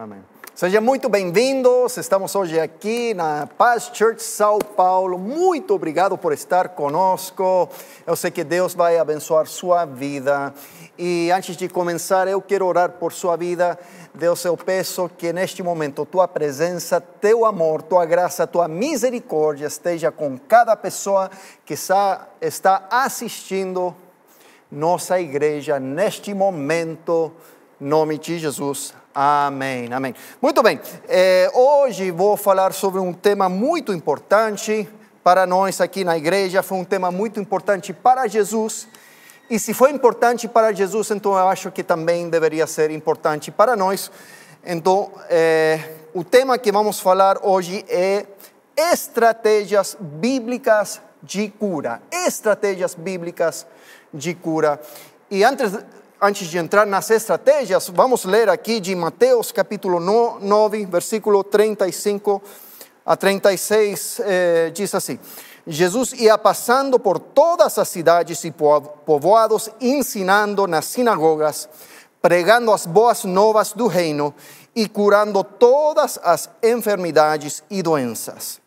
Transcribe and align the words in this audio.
Amém. 0.00 0.20
Sejam 0.54 0.80
muito 0.80 1.10
bem-vindos. 1.10 1.98
Estamos 1.98 2.34
hoje 2.34 2.58
aqui 2.58 3.12
na 3.12 3.46
Paz 3.46 3.90
Church 3.92 4.22
São 4.22 4.58
Paulo. 4.58 5.18
Muito 5.18 5.74
obrigado 5.74 6.16
por 6.16 6.32
estar 6.32 6.70
conosco. 6.70 7.68
Eu 8.06 8.16
sei 8.16 8.30
que 8.30 8.42
Deus 8.42 8.72
vai 8.72 8.96
abençoar 8.96 9.46
sua 9.46 9.84
vida. 9.84 10.54
E 10.98 11.30
antes 11.30 11.54
de 11.54 11.68
começar, 11.68 12.26
eu 12.26 12.40
quero 12.40 12.64
orar 12.64 12.92
por 12.92 13.12
sua 13.12 13.36
vida. 13.36 13.78
Deus, 14.14 14.42
eu 14.42 14.56
peço 14.56 15.10
que 15.18 15.34
neste 15.34 15.62
momento 15.62 16.06
tua 16.06 16.26
presença, 16.26 16.98
teu 16.98 17.44
amor, 17.44 17.82
tua 17.82 18.06
graça, 18.06 18.46
tua 18.46 18.66
misericórdia 18.66 19.66
esteja 19.66 20.10
com 20.10 20.38
cada 20.38 20.74
pessoa 20.76 21.30
que 21.66 21.74
está 21.74 22.88
assistindo 22.90 23.94
nossa 24.72 25.20
igreja 25.20 25.78
neste 25.78 26.32
momento. 26.32 27.30
Em 27.78 27.84
nome 27.84 28.16
de 28.16 28.38
Jesus. 28.38 28.94
Amém, 29.12 29.92
amém. 29.92 30.14
Muito 30.40 30.62
bem, 30.62 30.78
é, 31.08 31.50
hoje 31.52 32.12
vou 32.12 32.36
falar 32.36 32.72
sobre 32.72 33.00
um 33.00 33.12
tema 33.12 33.48
muito 33.48 33.92
importante 33.92 34.88
para 35.24 35.44
nós 35.46 35.80
aqui 35.80 36.04
na 36.04 36.16
igreja. 36.16 36.62
Foi 36.62 36.78
um 36.78 36.84
tema 36.84 37.10
muito 37.10 37.40
importante 37.40 37.92
para 37.92 38.28
Jesus. 38.28 38.86
E 39.50 39.58
se 39.58 39.74
foi 39.74 39.90
importante 39.90 40.46
para 40.46 40.72
Jesus, 40.72 41.10
então 41.10 41.32
eu 41.32 41.48
acho 41.48 41.72
que 41.72 41.82
também 41.82 42.30
deveria 42.30 42.68
ser 42.68 42.92
importante 42.92 43.50
para 43.50 43.74
nós. 43.74 44.12
Então, 44.64 45.10
é, 45.28 45.80
o 46.14 46.22
tema 46.22 46.56
que 46.56 46.70
vamos 46.70 47.00
falar 47.00 47.38
hoje 47.42 47.84
é 47.88 48.26
estratégias 48.76 49.96
bíblicas 49.98 51.02
de 51.20 51.48
cura. 51.48 52.00
Estratégias 52.12 52.94
bíblicas 52.94 53.66
de 54.14 54.34
cura. 54.34 54.80
E 55.28 55.42
antes 55.42 55.72
antes 56.20 56.48
de 56.48 56.58
entrar 56.58 56.86
nas 56.86 57.10
estratégias, 57.10 57.88
vamos 57.88 58.24
ler 58.24 58.48
aqui 58.48 58.78
de 58.78 58.94
Mateus 58.94 59.50
capítulo 59.50 59.98
9, 59.98 60.86
versículo 60.86 61.42
35 61.42 62.42
a 63.06 63.16
36, 63.16 64.20
eh, 64.24 64.70
diz 64.74 64.94
assim: 64.94 65.18
Jesus 65.66 66.12
ia 66.12 66.36
passando 66.36 66.98
por 66.98 67.18
todas 67.18 67.78
as 67.78 67.88
cidades 67.88 68.44
e 68.44 68.52
povoados, 68.52 69.70
ensinando 69.80 70.66
nas 70.66 70.84
sinagogas, 70.84 71.68
pregando 72.20 72.72
as 72.72 72.84
boas 72.84 73.24
novas 73.24 73.72
do 73.72 73.86
reino 73.86 74.34
e 74.76 74.88
curando 74.88 75.42
todas 75.42 76.18
as 76.22 76.50
enfermidades 76.62 77.62
e 77.70 77.82
doenças. 77.82 78.60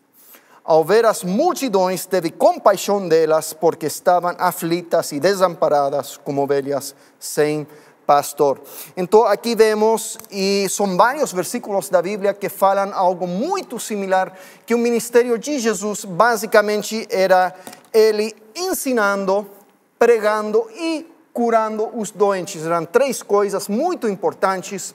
Ao 0.64 0.82
ver 0.82 1.04
as 1.04 1.22
multidões, 1.22 2.06
teve 2.06 2.30
compaixão 2.30 3.06
delas, 3.06 3.52
porque 3.52 3.84
estavam 3.84 4.34
aflitas 4.38 5.12
e 5.12 5.20
desamparadas 5.20 6.16
como 6.16 6.42
ovelhas 6.42 6.94
sem 7.18 7.66
pastor. 8.06 8.58
Então 8.96 9.26
aqui 9.26 9.54
vemos, 9.54 10.16
e 10.30 10.66
são 10.70 10.96
vários 10.96 11.34
versículos 11.34 11.90
da 11.90 12.00
Bíblia 12.00 12.32
que 12.32 12.48
falam 12.48 12.94
algo 12.94 13.26
muito 13.26 13.78
similar, 13.78 14.32
que 14.64 14.74
o 14.74 14.78
ministério 14.78 15.38
de 15.38 15.58
Jesus 15.58 16.06
basicamente 16.06 17.06
era 17.10 17.54
ele 17.92 18.34
ensinando, 18.56 19.46
pregando 19.98 20.66
e 20.74 21.06
curando 21.30 21.90
os 21.94 22.10
doentes. 22.10 22.64
Eram 22.64 22.86
três 22.86 23.22
coisas 23.22 23.68
muito 23.68 24.08
importantes 24.08 24.94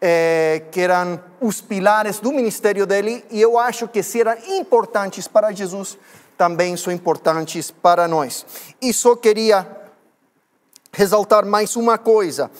é, 0.00 0.62
que 0.70 0.80
eram 0.80 1.20
os 1.40 1.60
pilares 1.60 2.20
do 2.20 2.32
ministério 2.32 2.86
dele, 2.86 3.24
e 3.30 3.40
eu 3.40 3.58
acho 3.58 3.88
que 3.88 4.02
se 4.02 4.20
eram 4.20 4.36
importantes 4.48 5.26
para 5.26 5.52
Jesus, 5.52 5.98
também 6.36 6.76
são 6.76 6.92
importantes 6.92 7.70
para 7.70 8.06
nós. 8.06 8.46
E 8.80 8.92
só 8.92 9.16
queria 9.16 9.66
ressaltar 10.92 11.44
mais 11.44 11.76
uma 11.76 11.98
coisa. 11.98 12.50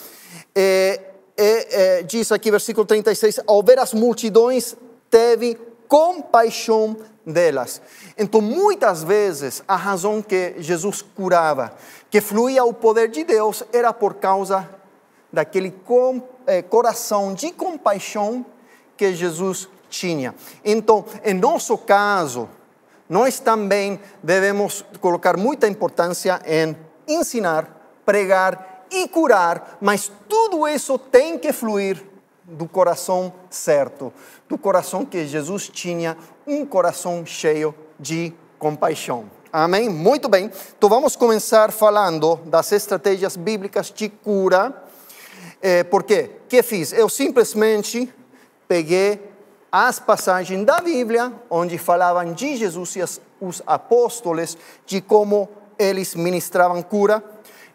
É, 0.55 1.01
é, 1.37 2.03
diz 2.03 2.33
aqui, 2.33 2.51
versículo 2.51 2.85
36, 2.85 3.41
ao 3.47 3.63
ver 3.63 3.79
as 3.79 3.95
multidões, 3.95 4.77
teve 5.09 5.57
compaixão 5.87 6.97
delas. 7.25 7.81
Então, 8.17 8.41
muitas 8.41 9.05
vezes, 9.05 9.63
a 9.69 9.77
razão 9.77 10.21
que 10.21 10.55
Jesus 10.59 11.03
curava, 11.03 11.73
que 12.11 12.21
fluía 12.21 12.65
o 12.65 12.75
poder 12.75 13.09
de 13.09 13.23
Deus, 13.23 13.63
era 13.73 13.93
por 13.93 14.15
causa 14.15 14.69
daquele 15.33 15.71
é, 16.49 16.63
coração 16.63 17.35
de 17.35 17.53
compaixão 17.53 18.45
que 18.97 19.15
Jesus 19.15 19.69
tinha. 19.91 20.35
Então, 20.65 21.05
em 21.23 21.35
nosso 21.35 21.77
caso, 21.77 22.49
nós 23.09 23.39
também 23.39 24.01
devemos 24.23 24.85
colocar 25.01 25.37
muita 25.37 25.69
importância 25.69 26.41
em 26.47 26.75
ensinar, 27.07 28.01
pregar 28.05 28.87
e 28.91 29.07
curar, 29.07 29.77
mas 29.81 30.11
tudo 30.27 30.67
isso 30.67 30.99
tem 30.99 31.39
que 31.39 31.53
fluir 31.53 32.03
do 32.45 32.67
coração 32.67 33.31
certo, 33.51 34.11
do 34.49 34.57
coração 34.57 35.05
que 35.05 35.27
Jesus 35.27 35.69
tinha, 35.69 36.17
um 36.47 36.65
coração 36.65 37.27
cheio 37.27 37.75
de 38.01 38.33
compaixão. 38.59 39.27
Amém? 39.53 39.91
Muito 39.91 40.29
bem. 40.29 40.51
Então 40.77 40.89
vamos 40.89 41.15
começar 41.15 41.71
falando 41.73 42.37
das 42.47 42.73
estratégias 42.73 43.37
bíblicas 43.37 43.93
de 43.95 44.09
cura 44.09 44.88
é, 45.61 45.83
por 45.83 46.03
quê? 46.03 46.31
O 46.45 46.49
que 46.49 46.63
fiz? 46.63 46.93
Eu 46.93 47.09
simplesmente 47.09 48.13
peguei 48.67 49.21
as 49.71 49.99
passagens 49.99 50.65
da 50.65 50.81
Bíblia 50.81 51.33
onde 51.51 51.77
falavam 51.79 52.33
de 52.33 52.57
Jesus 52.57 52.97
e 52.97 53.05
os 53.41 53.63
apóstolos, 53.67 54.57
de 54.87 55.01
como 55.01 55.49
eles 55.79 56.15
ministravam 56.15 56.83
cura. 56.83 57.23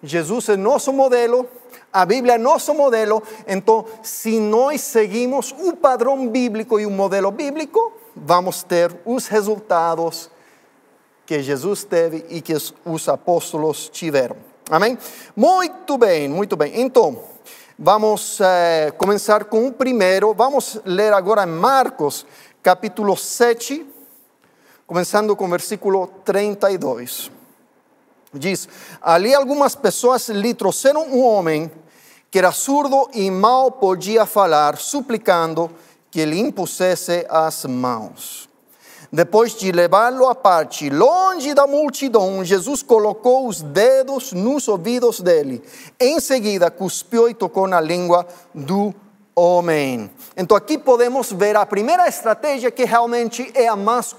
Jesus 0.02 0.50
é 0.50 0.58
nosso 0.58 0.92
modelo, 0.92 1.48
a 1.92 2.06
Bíblia 2.06 2.36
é 2.36 2.38
nosso 2.38 2.74
modelo, 2.74 3.24
então, 3.48 3.86
se 4.02 4.40
nós 4.40 4.82
seguimos 4.82 5.56
o 5.58 5.76
padrão 5.78 6.28
bíblico 6.28 6.80
e 6.80 6.86
o 6.86 6.92
modelo 6.92 7.32
bíblico, 7.32 7.94
vamos 8.16 8.64
ter 8.64 8.94
os 9.06 9.28
resultados 9.28 10.30
que 11.26 11.42
Jesus 11.42 11.86
teve 11.86 12.26
e 12.30 12.42
que 12.42 12.54
os 12.86 13.08
apóstolos 13.08 13.90
tiveram. 13.90 14.36
Amém? 14.70 14.98
Muito 15.36 15.98
bem, 15.98 16.28
muito 16.28 16.58
bem. 16.58 16.82
Então, 16.82 17.22
Vamos 17.78 18.40
eh, 18.40 18.94
começar 19.00 19.46
com 19.46 19.66
o 19.66 19.74
primeiro. 19.74 20.32
Vamos 20.36 20.80
ler 20.86 21.12
agora 21.12 21.44
Marcos, 21.44 22.24
capítulo 22.62 23.18
7, 23.18 23.84
começando 24.86 25.36
com 25.36 25.46
o 25.46 25.50
versículo 25.50 26.06
32. 26.24 27.32
Diz: 28.32 28.70
Ali 29.02 29.34
algumas 29.34 29.74
pessoas 29.74 30.30
lhe 30.30 30.54
trouxeram 30.54 31.08
um 31.08 31.26
homem 31.26 31.72
que 32.30 32.38
era 32.38 32.52
surdo 32.52 33.10
e 33.12 33.32
mal 33.32 33.72
podia 33.72 34.28
falar, 34.28 34.78
suplicando 34.78 35.72
que 36.12 36.24
lhe 36.26 36.40
impusesse 36.40 37.26
as 37.28 37.66
mãos. 37.66 38.48
Depois 39.14 39.54
de 39.54 39.72
levá-lo 39.72 40.26
à 40.28 40.34
parte, 40.34 40.90
longe 40.90 41.54
da 41.54 41.68
multidão, 41.68 42.44
Jesus 42.44 42.82
colocou 42.82 43.48
os 43.48 43.62
dedos 43.62 44.34
nos 44.34 44.68
ouvidos 44.68 45.22
dele. 45.22 45.62
Em 46.00 46.20
seguida, 46.20 46.72
cuspiu 46.72 47.30
e 47.30 47.36
tocou 47.36 47.68
na 47.68 47.80
língua 47.80 48.26
do 48.56 48.92
homem. 49.36 50.10
Então, 50.36 50.58
aqui 50.58 50.80
podemos 50.80 51.32
ver 51.32 51.56
a 51.56 51.64
primeira 51.64 52.08
estratégia 52.08 52.72
que 52.72 52.86
realmente 52.86 53.52
é 53.54 53.68
a 53.68 53.76
mais 53.76 54.16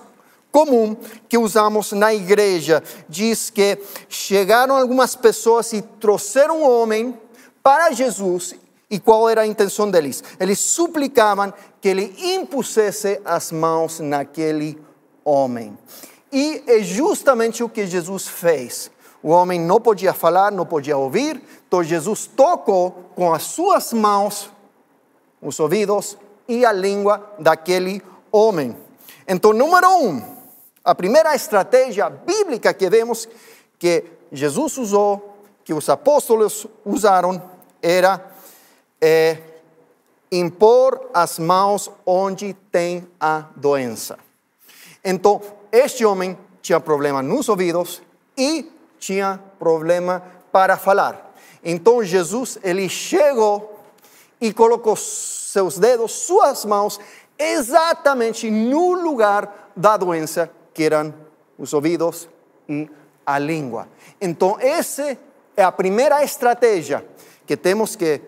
comum 0.53 0.97
que 1.29 1.37
usamos 1.37 1.91
na 1.91 2.15
igreja. 2.15 2.81
Diz 3.09 3.51
que 3.51 3.77
chegaram 4.09 4.77
algumas 4.77 5.17
pessoas 5.17 5.73
e 5.73 5.83
trouxeram 5.83 6.63
um 6.63 6.71
homem 6.71 7.19
para 7.65 7.91
Jesus. 7.91 8.55
E 8.89 9.01
qual 9.01 9.29
era 9.29 9.41
a 9.41 9.47
intenção 9.47 9.91
deles? 9.91 10.23
Eles 10.39 10.61
suplicavam 10.61 11.53
que 11.81 11.89
ele 11.89 12.15
impusesse 12.17 13.21
as 13.25 13.51
mãos 13.51 13.99
naquele 13.99 14.84
homem. 15.25 15.77
E 16.33 16.63
é 16.67 16.81
justamente 16.81 17.63
o 17.63 17.69
que 17.69 17.87
Jesus 17.87 18.27
fez. 18.27 18.91
O 19.23 19.31
homem 19.31 19.59
não 19.61 19.81
podia 19.81 20.13
falar, 20.13 20.53
não 20.53 20.67
podia 20.67 20.97
ouvir, 20.97 21.41
então 21.67 21.83
Jesus 21.83 22.27
tocou 22.27 23.11
com 23.15 23.33
as 23.33 23.43
suas 23.45 23.93
mãos 23.93 24.51
os 25.41 25.59
ouvidos 25.61 26.19
e 26.49 26.65
a 26.65 26.73
língua 26.73 27.35
daquele 27.39 28.03
homem. 28.31 28.77
Então, 29.27 29.53
número 29.53 29.89
um, 29.89 30.23
a 30.85 30.95
primeira 30.95 31.35
estratégia 31.35 32.11
bíblica 32.11 32.75
que 32.75 32.91
vemos 32.91 33.29
que 33.79 34.05
Jesus 34.31 34.77
usou, 34.77 35.39
que 35.65 35.73
os 35.73 35.89
apóstolos 35.89 36.67
usaram, 36.85 37.43
era 37.81 38.23
é, 39.01 39.39
impor 40.31 41.11
as 41.15 41.39
mãos 41.39 41.91
onde 42.05 42.55
tem 42.71 43.07
a 43.21 43.47
doença. 43.57 44.19
Então, 45.05 45.41
este 45.71 46.05
homem 46.05 46.39
tinha 46.63 46.81
problema 46.81 47.23
nos 47.23 47.49
ouvidos 47.49 48.03
e 48.37 48.73
tinha 48.99 49.39
problema 49.59 50.23
para 50.51 50.79
falar. 50.79 51.35
Então, 51.63 52.03
Jesus, 52.03 52.59
ele 52.63 52.89
chegou 52.89 53.81
e 54.41 54.53
colocou 54.53 54.97
seus 54.97 55.79
dedos, 55.79 56.13
suas 56.13 56.65
mãos, 56.65 56.99
exatamente 57.39 58.51
no 58.51 58.93
lugar 58.93 59.71
da 59.77 59.97
doença, 59.97 60.51
que 60.73 60.85
eram 60.85 61.13
os 61.59 61.73
ouvidos 61.73 62.29
e 62.69 62.89
a 63.27 63.39
língua. 63.39 63.89
Então, 64.21 64.57
essa 64.61 65.17
é 65.57 65.63
a 65.63 65.73
primeira 65.73 66.23
estratégia 66.25 67.05
que 67.47 67.57
temos 67.57 67.95
que 67.95 68.21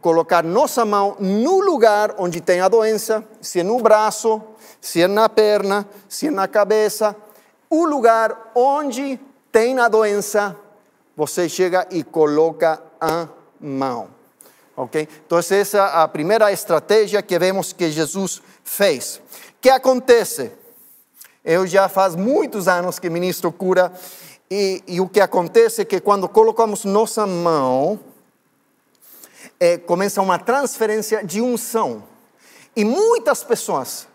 colocar 0.00 0.44
nossa 0.44 0.84
mão 0.84 1.16
no 1.18 1.60
lugar 1.60 2.14
onde 2.18 2.40
tem 2.40 2.60
a 2.60 2.68
doença, 2.68 3.26
se 3.40 3.60
é 3.60 3.62
no 3.62 3.78
braço, 3.78 4.42
se 4.80 5.02
é 5.02 5.08
na 5.08 5.28
perna, 5.28 5.88
se 6.08 6.28
é 6.28 6.30
na 6.30 6.46
cabeça, 6.48 7.16
o 7.68 7.84
lugar 7.84 8.52
onde 8.54 9.18
tem 9.50 9.78
a 9.78 9.88
doença, 9.88 10.56
você 11.16 11.48
chega 11.48 11.86
e 11.90 12.02
coloca 12.02 12.82
a 13.00 13.28
mão. 13.60 14.08
Ok? 14.76 15.08
Então, 15.24 15.38
essa 15.38 15.78
é 15.78 15.80
a 15.80 16.08
primeira 16.08 16.52
estratégia 16.52 17.22
que 17.22 17.38
vemos 17.38 17.72
que 17.72 17.90
Jesus 17.90 18.42
fez. 18.64 19.16
O 19.16 19.60
que 19.60 19.70
acontece? 19.70 20.50
Eu 21.44 21.66
já 21.66 21.88
faz 21.88 22.16
muitos 22.16 22.66
anos 22.66 22.98
que 22.98 23.08
ministro 23.08 23.52
cura, 23.52 23.92
e, 24.50 24.82
e 24.86 25.00
o 25.00 25.08
que 25.08 25.20
acontece 25.20 25.82
é 25.82 25.84
que 25.84 26.00
quando 26.00 26.28
colocamos 26.28 26.84
nossa 26.84 27.26
mão, 27.26 28.00
é, 29.58 29.78
começa 29.78 30.20
uma 30.20 30.38
transferência 30.38 31.24
de 31.24 31.40
unção. 31.40 32.04
E 32.76 32.84
muitas 32.84 33.44
pessoas, 33.44 34.06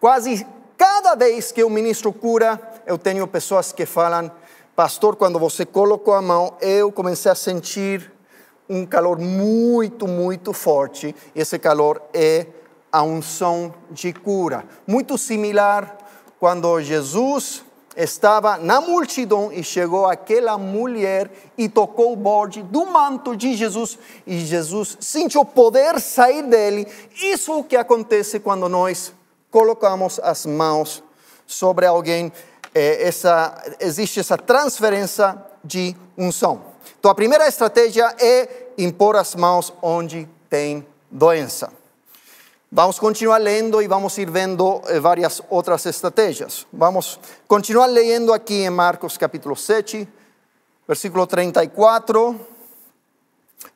quase 0.00 0.46
cada 0.76 1.14
vez 1.14 1.50
que 1.50 1.62
eu 1.62 1.68
ministro 1.68 2.12
cura, 2.12 2.60
eu 2.86 2.96
tenho 2.96 3.26
pessoas 3.26 3.72
que 3.72 3.84
falam, 3.84 4.30
pastor, 4.76 5.16
quando 5.16 5.38
você 5.38 5.66
colocou 5.66 6.14
a 6.14 6.22
mão, 6.22 6.54
eu 6.60 6.92
comecei 6.92 7.30
a 7.30 7.34
sentir 7.34 8.12
um 8.68 8.84
calor 8.86 9.18
muito, 9.18 10.06
muito 10.06 10.52
forte. 10.52 11.14
Esse 11.34 11.58
calor 11.58 12.00
é 12.12 12.46
a 12.92 13.02
unção 13.02 13.74
de 13.90 14.12
cura. 14.12 14.64
Muito 14.86 15.18
similar 15.18 15.96
quando 16.38 16.80
Jesus 16.80 17.64
estava 17.96 18.56
na 18.56 18.80
multidão 18.80 19.52
e 19.52 19.64
chegou 19.64 20.06
aquela 20.06 20.56
mulher 20.56 21.30
e 21.56 21.68
tocou 21.68 22.12
o 22.12 22.16
borde 22.16 22.62
do 22.62 22.86
manto 22.86 23.36
de 23.36 23.54
Jesus 23.54 23.98
e 24.24 24.38
Jesus 24.38 24.96
sentiu 25.00 25.44
poder 25.44 25.98
sair 26.00 26.44
dele. 26.44 26.86
Isso 27.20 27.50
é 27.50 27.56
o 27.56 27.64
que 27.64 27.76
acontece 27.76 28.38
quando 28.38 28.68
nós 28.68 29.12
colocamos 29.50 30.20
as 30.22 30.46
mãos 30.46 31.02
sobre 31.46 31.86
alguém. 31.86 32.32
É, 32.74 33.08
essa, 33.08 33.76
existe 33.80 34.20
essa 34.20 34.36
transferência 34.36 35.36
de 35.64 35.96
unção. 36.16 36.62
Então 36.98 37.10
a 37.10 37.14
primeira 37.14 37.48
estratégia 37.48 38.14
é 38.18 38.68
impor 38.76 39.16
as 39.16 39.34
mãos 39.34 39.72
onde 39.82 40.28
tem 40.48 40.86
doença. 41.10 41.72
Vamos 42.70 42.98
continuar 42.98 43.38
lendo 43.38 43.80
e 43.80 43.88
vamos 43.88 44.18
ir 44.18 44.30
vendo 44.30 44.82
eh, 44.88 45.00
várias 45.00 45.40
outras 45.48 45.86
estratégias. 45.86 46.66
Vamos 46.70 47.18
continuar 47.46 47.86
lendo 47.86 48.30
aqui 48.30 48.62
em 48.64 48.68
Marcos 48.70 49.16
capítulo 49.16 49.56
7, 49.56 50.06
versículo 50.86 51.26
34. 51.26 52.38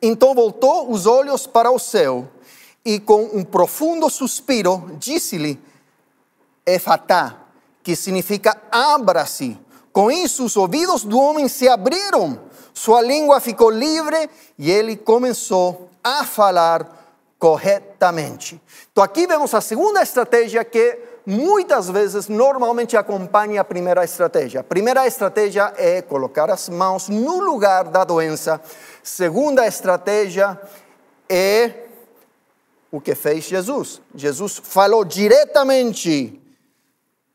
Então 0.00 0.34
voltou 0.34 0.90
os 0.90 1.06
olhos 1.06 1.46
para 1.46 1.70
o 1.70 1.78
céu 1.78 2.28
e 2.84 2.99
com 2.99 3.31
um 3.32 3.44
profundo 3.44 4.11
suspiro 4.11 4.96
disse-lhe, 4.99 5.61
Efatá, 6.67 7.37
que 7.82 7.96
significa 7.96 8.56
abra-se. 8.70 9.58
Com 9.93 10.11
isso 10.11 10.44
os 10.44 10.56
ouvidos 10.56 11.05
do 11.05 11.19
homem 11.19 11.49
se 11.49 11.69
abriram, 11.69 12.40
sua 12.73 13.02
língua 13.02 13.40
ficou 13.40 13.70
livre 13.70 14.31
e 14.58 14.70
ele 14.70 14.96
começou 14.96 15.90
a 16.02 16.25
falar 16.25 17.00
corretamente. 17.38 18.61
Então 18.90 19.02
aqui 19.05 19.26
vemos 19.26 19.52
a 19.52 19.61
segunda 19.61 20.02
estratégia 20.02 20.64
que 20.64 20.99
muitas 21.26 21.88
vezes 21.88 22.29
normalmente 22.29 22.96
acompanha 22.96 23.61
a 23.61 23.64
primeira 23.64 24.05
estratégia. 24.05 24.61
A 24.61 24.64
primeira 24.64 25.06
estratégia 25.06 25.73
é 25.76 26.00
colocar 26.02 26.50
as 26.50 26.69
mãos 26.69 27.08
no 27.08 27.40
lugar 27.40 27.84
da 27.84 28.05
doença. 28.05 28.61
Segunda 29.02 29.67
estratégia 29.67 30.58
é 31.29 31.73
o 32.93 33.00
que 33.00 33.15
fez 33.15 33.44
Jesus. 33.44 34.03
Jesus 34.15 34.61
falou 34.62 35.03
diretamente. 35.05 36.39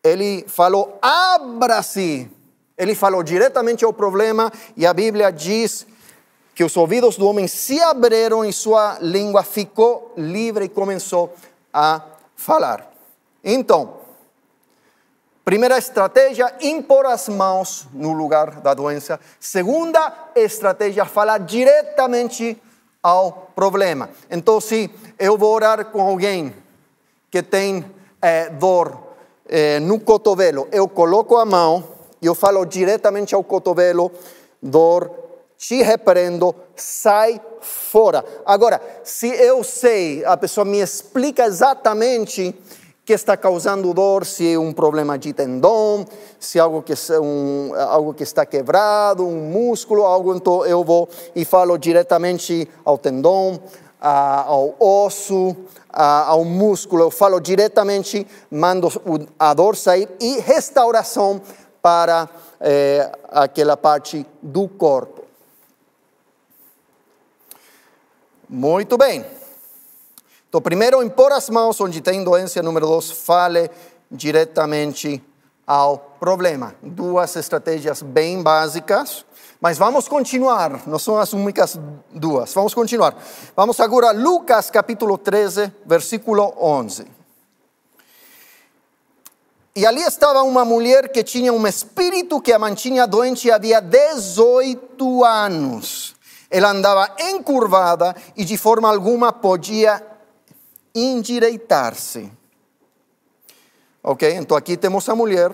Ele 0.04 0.46
falou: 0.48 1.00
abra-se. 1.02 2.30
Ele 2.78 2.94
falou 2.94 3.24
diretamente 3.24 3.84
ao 3.84 3.92
problema 3.92 4.54
e 4.76 4.86
a 4.86 4.94
Bíblia 4.94 5.32
diz 5.32 5.88
que 6.54 6.64
os 6.64 6.78
ouvidos 6.78 7.18
do 7.18 7.28
homem 7.28 7.48
se 7.48 7.82
abriram 7.82 8.46
e 8.46 8.54
sua 8.54 9.00
língua 9.02 9.42
ficou 9.42 10.14
livre 10.16 10.66
e 10.66 10.70
começou 10.70 11.34
a 11.74 12.04
falar. 12.36 12.88
Então, 13.44 13.96
primeira 15.44 15.80
estratégia, 15.80 16.54
impor 16.62 17.08
as 17.08 17.28
mãos 17.30 17.88
no 17.92 18.14
lugar 18.14 18.62
da 18.62 18.76
doença. 18.76 19.20
Segunda 19.40 20.14
estratégia, 20.36 21.04
falar 21.06 21.40
diretamente 21.40 22.62
ao 23.08 23.52
problema. 23.56 24.10
Então, 24.30 24.60
se 24.60 24.92
eu 25.18 25.38
vou 25.38 25.56
orar 25.56 25.86
com 25.86 26.02
alguém 26.02 26.54
que 27.32 27.42
tem 27.42 27.86
é, 28.22 28.50
dor 28.50 29.02
é, 29.48 29.80
no 29.80 29.98
cotovelo, 29.98 30.68
eu 30.74 30.90
coloco 30.90 31.38
a 31.38 31.46
mão 31.46 31.88
e 32.22 32.26
eu 32.26 32.36
falo 32.36 32.66
diretamente 32.66 33.34
ao 33.34 33.42
cotovelo, 33.42 34.12
dor 34.62 35.10
te 35.58 35.82
repreendo, 35.82 36.54
sai 36.76 37.40
fora. 37.62 38.26
Agora, 38.46 38.82
se 39.06 39.28
eu 39.28 39.64
sei, 39.64 40.26
a 40.26 40.36
pessoa 40.36 40.66
me 40.66 40.82
explica 40.82 41.46
exatamente 41.46 42.54
que 43.08 43.14
está 43.14 43.38
causando 43.38 43.94
dor, 43.94 44.26
se 44.26 44.56
é 44.56 44.60
um 44.60 44.74
problema 44.74 45.18
de 45.18 45.32
tendão, 45.32 46.06
se 46.38 46.58
é 46.58 46.62
algo 46.62 46.84
que, 46.84 46.94
um, 47.22 47.72
algo 47.74 48.14
que 48.14 48.22
está 48.22 48.46
quebrado, 48.46 49.26
um 49.26 49.50
músculo, 49.50 50.04
algo, 50.04 50.36
então 50.36 50.66
eu 50.66 50.84
vou 50.84 51.08
e 51.34 51.46
falo 51.46 51.78
diretamente 51.78 52.70
ao 52.84 52.98
tendão, 52.98 53.62
ao 54.02 54.76
osso, 54.78 55.56
ao 55.90 56.44
músculo, 56.44 57.04
eu 57.04 57.10
falo 57.10 57.40
diretamente, 57.40 58.28
mando 58.52 58.92
a 59.40 59.54
dor 59.54 59.78
sair 59.78 60.10
e 60.20 60.42
restauração 60.42 61.42
para 61.82 62.28
é, 62.60 63.10
aquela 63.32 63.78
parte 63.78 64.26
do 64.42 64.68
corpo. 64.68 65.24
Muito 68.50 68.98
bem. 68.98 69.37
Então, 70.58 70.64
primeiro, 70.64 71.04
impor 71.04 71.32
as 71.34 71.52
mãos 71.52 71.80
onde 71.80 72.02
tem 72.02 72.24
doença. 72.24 72.64
Número 72.64 72.88
dois, 72.88 73.12
fale 73.12 73.70
diretamente 74.10 75.24
ao 75.68 76.00
problema. 76.20 76.74
Duas 76.82 77.36
estratégias 77.36 78.02
bem 78.02 78.42
básicas. 78.42 79.24
Mas 79.62 79.78
vamos 79.78 80.08
continuar, 80.08 80.82
não 80.88 80.98
são 80.98 81.20
as 81.20 81.32
únicas 81.32 81.80
duas. 82.12 82.52
Vamos 82.56 82.74
continuar. 82.74 83.16
Vamos 83.56 83.80
agora 83.80 84.08
a 84.08 84.12
Lucas 84.12 84.72
capítulo 84.72 85.16
13, 85.16 85.72
versículo 85.86 86.52
11. 86.60 87.06
E 89.76 89.86
ali 89.86 90.02
estava 90.02 90.42
uma 90.42 90.66
mulher 90.66 91.10
que 91.10 91.24
tinha 91.24 91.54
um 91.54 91.68
espírito 91.68 92.42
que 92.42 92.52
a 92.52 92.58
mantinha 92.58 93.06
doente 93.06 93.52
havia 93.52 93.80
18 93.80 95.24
anos. 95.24 96.16
Ela 96.50 96.72
andava 96.72 97.16
encurvada 97.20 98.16
e 98.36 98.44
de 98.44 98.58
forma 98.58 98.90
alguma 98.90 99.32
podia 99.32 100.17
endireitar-se. 101.00 102.32
Ok? 104.04 104.30
Então 104.36 104.56
aqui 104.56 104.78
temos 104.78 105.08
a 105.10 105.16
mulher. 105.16 105.52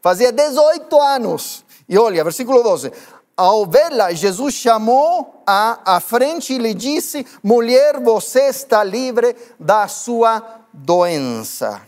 Fazia 0.00 0.32
18 0.32 1.00
anos. 1.00 1.64
E 1.88 1.96
olha, 1.96 2.24
versículo 2.24 2.62
12. 2.62 2.92
Ao 3.36 3.64
vê-la, 3.64 4.12
Jesus 4.12 4.54
chamou 4.54 5.42
a 5.46 5.96
à 5.96 6.00
frente 6.00 6.52
e 6.52 6.58
lhe 6.58 6.74
disse: 6.74 7.26
Mulher, 7.42 8.00
você 8.00 8.48
está 8.48 8.84
livre 8.84 9.34
da 9.58 9.88
sua 9.88 10.60
doença. 10.72 11.82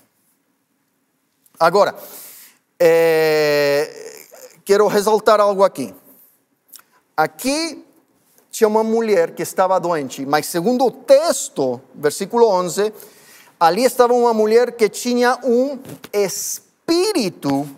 Agora, 1.59 1.95
é, 2.79 4.27
quero 4.65 4.87
ressaltar 4.87 5.41
algo 5.41 5.63
aqui. 5.63 5.95
Aqui 7.17 7.84
tinha 8.55 8.69
uma 8.69 8.85
mulher 8.85 9.33
que 9.33 9.43
estava 9.43 9.81
doente, 9.81 10.25
mas 10.25 10.47
segundo 10.47 10.87
o 10.87 10.91
texto, 10.93 11.81
versículo 11.93 12.47
11, 12.47 12.93
ali 13.59 13.83
estava 13.83 14.15
uma 14.15 14.33
mulher 14.33 14.71
que 14.71 14.89
tinha 14.89 15.37
um 15.43 15.77
espírito 16.13 17.69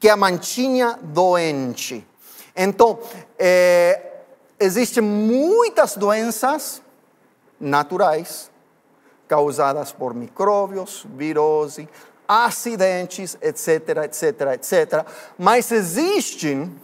que 0.00 0.08
a 0.08 0.16
mantinha 0.16 0.98
doente. 1.02 2.02
Então, 2.56 2.98
é, 3.38 4.22
existem 4.58 5.02
muitas 5.02 5.98
doenças 5.98 6.80
naturais 7.60 8.50
causadas 9.28 9.92
por 9.92 10.14
micróbios, 10.14 11.04
virose, 11.14 11.86
acidentes, 12.26 13.36
etc, 13.42 14.04
etc, 14.04 14.40
etc. 14.54 15.06
Mas 15.36 15.70
existem 15.70 16.74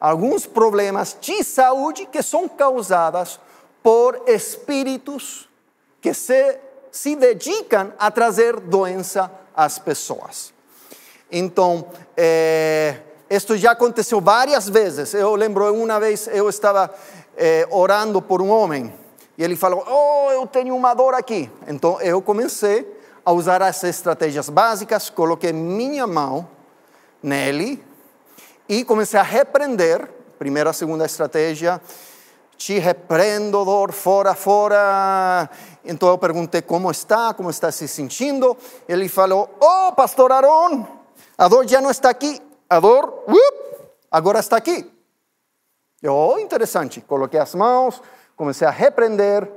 alguns 0.00 0.46
problemas 0.46 1.16
de 1.20 1.42
saúde 1.42 2.06
que 2.06 2.22
são 2.22 2.48
causados 2.48 3.40
por 3.82 4.22
espíritos 4.26 5.48
que 6.00 6.14
se, 6.14 6.58
se 6.90 7.16
dedicam 7.16 7.92
a 7.98 8.10
trazer 8.10 8.60
doença 8.60 9.30
às 9.54 9.78
pessoas. 9.78 10.52
Então, 11.30 11.86
é, 12.16 13.00
isto 13.28 13.56
já 13.56 13.72
aconteceu 13.72 14.20
várias 14.20 14.68
vezes. 14.68 15.12
Eu 15.12 15.34
lembro 15.34 15.72
uma 15.74 16.00
vez 16.00 16.26
eu 16.28 16.48
estava 16.48 16.90
eh, 17.36 17.68
orando 17.70 18.22
por 18.22 18.40
um 18.40 18.48
homem. 18.48 18.92
E 19.36 19.44
ele 19.44 19.54
falou: 19.54 19.84
Oh, 19.86 20.30
eu 20.32 20.46
tenho 20.46 20.74
uma 20.74 20.94
dor 20.94 21.14
aqui. 21.14 21.50
Então 21.66 22.00
eu 22.00 22.22
comecei 22.22 22.86
a 23.24 23.30
usar 23.32 23.62
as 23.62 23.84
estratégias 23.84 24.48
básicas, 24.48 25.10
coloquei 25.10 25.52
minha 25.52 26.06
mão 26.06 26.48
nele 27.22 27.84
e 28.68 28.84
comecei 28.84 29.18
a 29.18 29.22
repreender. 29.22 30.08
Primeira, 30.38 30.72
segunda 30.72 31.06
estratégia. 31.06 31.80
Te 32.56 32.78
repreendo, 32.78 33.64
dor, 33.64 33.92
fora, 33.92 34.34
fora. 34.34 35.48
Então 35.84 36.08
eu 36.08 36.18
perguntei 36.18 36.60
como 36.60 36.90
está, 36.90 37.32
como 37.32 37.50
está 37.50 37.70
se 37.72 37.88
sentindo. 37.88 38.56
Ele 38.88 39.08
falou: 39.08 39.48
Oh, 39.60 39.92
pastor 39.92 40.32
Aaron, 40.32 40.86
a 41.36 41.48
dor 41.48 41.66
já 41.66 41.80
não 41.80 41.90
está 41.90 42.10
aqui. 42.10 42.40
A 42.68 42.80
dor, 42.80 43.24
agora 44.10 44.40
está 44.40 44.56
aqui. 44.56 44.90
Eu, 46.02 46.14
oh, 46.14 46.38
interessante. 46.38 47.00
Coloquei 47.00 47.40
as 47.40 47.54
mãos, 47.54 48.02
comecei 48.36 48.66
a 48.66 48.70
repreender 48.70 49.48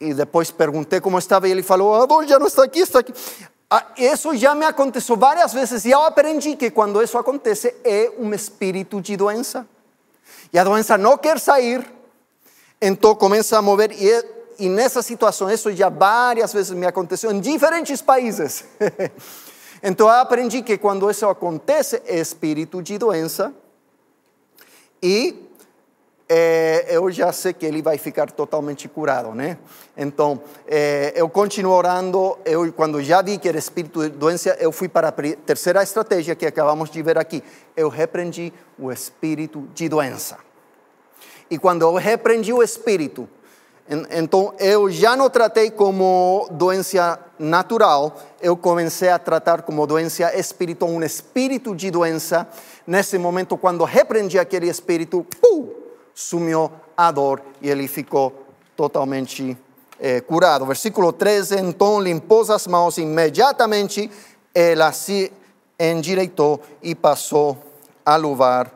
e 0.00 0.12
depois 0.12 0.50
perguntei 0.50 1.00
como 1.00 1.18
estava 1.18 1.48
e 1.48 1.52
ele 1.52 1.62
falou: 1.62 1.94
a 1.94 2.06
dor 2.06 2.26
já 2.26 2.38
não 2.38 2.46
está 2.46 2.64
aqui, 2.64 2.80
está 2.80 2.98
aqui. 2.98 3.12
Ah, 3.76 3.86
isso 3.96 4.36
já 4.36 4.54
me 4.54 4.64
aconteceu 4.64 5.16
várias 5.16 5.52
vezes 5.52 5.84
e 5.84 5.90
eu 5.90 6.00
aprendi 6.02 6.54
que 6.54 6.70
quando 6.70 7.02
isso 7.02 7.18
acontece 7.18 7.74
é 7.82 8.08
um 8.16 8.32
espírito 8.32 9.00
de 9.00 9.16
doença. 9.16 9.66
E 10.52 10.58
a 10.60 10.62
doença 10.62 10.96
não 10.96 11.18
quer 11.18 11.40
sair, 11.40 11.84
então 12.80 13.16
começa 13.16 13.58
a 13.58 13.62
mover. 13.62 13.90
E, 13.90 14.24
e 14.60 14.68
nessa 14.68 15.02
situação, 15.02 15.50
isso 15.50 15.72
já 15.72 15.88
várias 15.88 16.52
vezes 16.52 16.70
me 16.70 16.86
aconteceu 16.86 17.32
em 17.32 17.40
diferentes 17.40 18.00
países. 18.00 18.62
então 19.82 20.06
eu 20.06 20.20
aprendi 20.20 20.62
que 20.62 20.78
quando 20.78 21.10
isso 21.10 21.26
acontece 21.26 22.00
é 22.06 22.20
espírito 22.20 22.80
de 22.80 22.96
doença. 22.96 23.52
E 25.02 25.34
é, 26.36 26.86
eu 26.88 27.12
já 27.12 27.32
sei 27.32 27.52
que 27.52 27.64
ele 27.64 27.80
vai 27.80 27.96
ficar 27.96 28.28
totalmente 28.28 28.88
curado, 28.88 29.32
né? 29.36 29.56
Então, 29.96 30.40
é, 30.66 31.12
eu 31.14 31.28
continuo 31.28 31.72
orando. 31.72 32.36
Eu, 32.44 32.72
quando 32.72 33.00
já 33.00 33.22
vi 33.22 33.38
que 33.38 33.48
era 33.48 33.56
espírito 33.56 34.02
de 34.02 34.08
doença, 34.08 34.56
eu 34.58 34.72
fui 34.72 34.88
para 34.88 35.10
a 35.10 35.12
terceira 35.12 35.80
estratégia 35.80 36.34
que 36.34 36.44
acabamos 36.44 36.90
de 36.90 37.00
ver 37.02 37.16
aqui. 37.18 37.40
Eu 37.76 37.88
repreendi 37.88 38.52
o 38.76 38.90
espírito 38.90 39.68
de 39.72 39.88
doença. 39.88 40.38
E 41.48 41.56
quando 41.56 41.82
eu 41.82 41.94
repreendi 41.94 42.52
o 42.52 42.64
espírito, 42.64 43.28
então 44.10 44.54
eu 44.58 44.90
já 44.90 45.14
não 45.14 45.30
tratei 45.30 45.70
como 45.70 46.48
doença 46.50 47.16
natural, 47.38 48.20
eu 48.42 48.56
comecei 48.56 49.10
a 49.10 49.20
tratar 49.20 49.62
como 49.62 49.86
doença 49.86 50.36
espiritual, 50.36 50.90
um 50.90 51.04
espírito 51.04 51.76
de 51.76 51.92
doença. 51.92 52.48
Nesse 52.84 53.18
momento, 53.18 53.56
quando 53.56 53.84
repreendi 53.84 54.36
aquele 54.36 54.68
espírito, 54.68 55.24
pum, 55.40 55.83
sumiu 56.14 56.70
a 56.96 57.10
dor 57.10 57.42
e 57.60 57.68
ele 57.68 57.88
ficou 57.88 58.46
totalmente 58.76 59.56
eh, 59.98 60.20
curado. 60.20 60.64
Versículo 60.64 61.12
13: 61.12 61.56
Então 61.60 62.00
limpou 62.00 62.42
as 62.52 62.66
mãos 62.66 62.98
imediatamente, 62.98 64.10
ela 64.54 64.92
se 64.92 65.32
endireitou 65.78 66.62
e 66.82 66.94
passou 66.94 67.58
a 68.06 68.16
louvar 68.16 68.70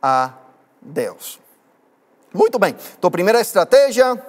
a 0.00 0.32
Deus. 0.80 1.38
Muito 2.32 2.58
bem, 2.58 2.74
então, 2.96 3.10
primeira 3.10 3.40
estratégia 3.40 4.20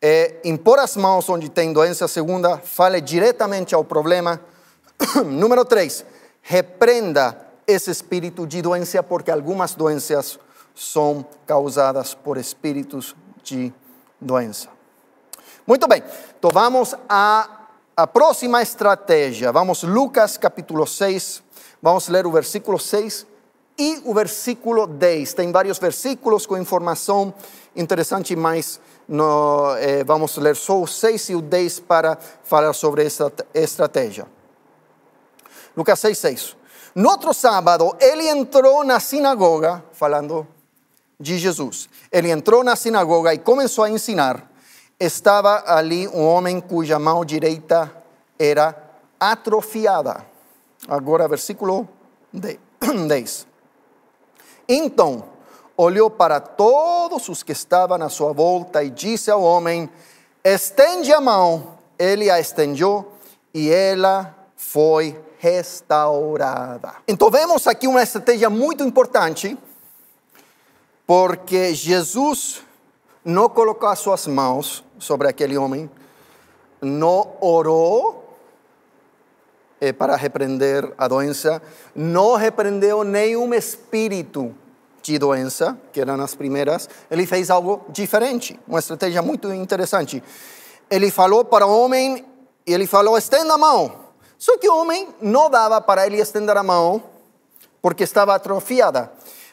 é 0.00 0.36
impor 0.44 0.78
as 0.78 0.96
mãos 0.96 1.28
onde 1.28 1.48
tem 1.48 1.72
doença. 1.72 2.06
Segunda, 2.08 2.58
fale 2.58 3.00
diretamente 3.00 3.74
ao 3.74 3.84
problema. 3.84 4.40
Número 5.26 5.64
três, 5.64 6.04
repreenda 6.40 7.46
esse 7.66 7.90
espírito 7.90 8.46
de 8.46 8.62
doença, 8.62 9.02
porque 9.02 9.30
algumas 9.30 9.74
doenças 9.74 10.38
são 10.78 11.26
causadas 11.44 12.14
por 12.14 12.38
espíritos 12.38 13.16
de 13.42 13.72
doença. 14.20 14.68
Muito 15.66 15.88
bem, 15.88 16.04
então 16.38 16.50
vamos 16.54 16.94
à, 17.08 17.66
à 17.96 18.06
próxima 18.06 18.62
estratégia. 18.62 19.50
Vamos, 19.50 19.82
Lucas 19.82 20.38
capítulo 20.38 20.86
6, 20.86 21.42
vamos 21.82 22.06
ler 22.06 22.28
o 22.28 22.30
versículo 22.30 22.78
6 22.78 23.26
e 23.76 24.00
o 24.04 24.14
versículo 24.14 24.86
10. 24.86 25.34
Tem 25.34 25.50
vários 25.50 25.78
versículos 25.78 26.46
com 26.46 26.56
informação 26.56 27.34
interessante, 27.74 28.36
mas 28.36 28.80
no, 29.08 29.74
eh, 29.78 30.04
vamos 30.04 30.36
ler 30.36 30.54
só 30.54 30.80
o 30.80 30.86
6 30.86 31.30
e 31.30 31.34
o 31.34 31.42
10 31.42 31.80
para 31.80 32.16
falar 32.44 32.72
sobre 32.72 33.04
essa 33.04 33.32
estratégia. 33.52 34.28
Lucas 35.76 35.98
6, 35.98 36.18
6. 36.18 36.56
No 36.94 37.10
outro 37.10 37.34
sábado, 37.34 37.96
ele 38.00 38.28
entrou 38.28 38.84
na 38.84 39.00
sinagoga, 39.00 39.84
falando 39.92 40.46
de 41.20 41.38
Jesus. 41.38 41.88
Ele 42.12 42.30
entrou 42.30 42.62
na 42.62 42.76
sinagoga 42.76 43.34
e 43.34 43.38
começou 43.38 43.84
a 43.84 43.90
ensinar. 43.90 44.50
Estava 44.98 45.64
ali 45.66 46.08
um 46.08 46.24
homem 46.24 46.60
cuja 46.60 46.98
mão 46.98 47.24
direita 47.24 47.92
era 48.38 48.76
atrofiada. 49.18 50.24
Agora, 50.86 51.26
versículo 51.26 51.88
10. 52.32 53.46
Então, 54.70 55.24
olhou 55.78 56.10
para 56.10 56.40
todos 56.40 57.30
os 57.30 57.42
que 57.42 57.52
estavam 57.52 58.02
à 58.02 58.10
sua 58.10 58.34
volta 58.34 58.84
e 58.84 58.90
disse 58.90 59.30
ao 59.30 59.42
homem: 59.42 59.88
Estende 60.44 61.10
a 61.10 61.22
mão. 61.22 61.78
Ele 61.98 62.30
a 62.30 62.38
estendeu 62.38 63.12
e 63.54 63.70
ela 63.70 64.36
foi 64.54 65.18
restaurada. 65.38 66.96
Então, 67.08 67.30
vemos 67.30 67.66
aqui 67.66 67.88
uma 67.88 68.02
estratégia 68.02 68.50
muito 68.50 68.84
importante 68.84 69.56
porque 71.08 71.74
Jesus 71.74 72.60
não 73.24 73.48
colocou 73.48 73.88
as 73.88 73.98
suas 73.98 74.26
mãos 74.26 74.84
sobre 74.98 75.26
aquele 75.26 75.56
homem, 75.56 75.90
não 76.82 77.32
orou 77.40 78.36
eh, 79.80 79.90
para 79.90 80.16
repreender 80.16 80.92
a 80.98 81.08
doença, 81.08 81.62
não 81.94 82.36
repreendeu 82.36 83.04
nenhum 83.04 83.54
espírito 83.54 84.54
de 85.00 85.18
doença, 85.18 85.78
que 85.94 86.00
eram 86.02 86.20
as 86.20 86.34
primeiras, 86.34 86.90
ele 87.10 87.24
fez 87.24 87.48
algo 87.48 87.86
diferente, 87.88 88.60
uma 88.68 88.78
estratégia 88.78 89.22
muito 89.22 89.50
interessante. 89.50 90.22
Ele 90.90 91.10
falou 91.10 91.42
para 91.42 91.66
o 91.66 91.84
homem, 91.84 92.22
ele 92.66 92.86
falou: 92.86 93.16
estenda 93.16 93.54
a 93.54 93.58
mão. 93.58 94.08
Só 94.36 94.58
que 94.58 94.68
o 94.68 94.76
homem 94.76 95.08
não 95.22 95.48
dava 95.48 95.80
para 95.80 96.06
ele 96.06 96.20
estender 96.20 96.54
a 96.54 96.62
mão, 96.62 97.02
porque 97.80 98.04
estava 98.04 98.34
atrofiada. 98.34 99.10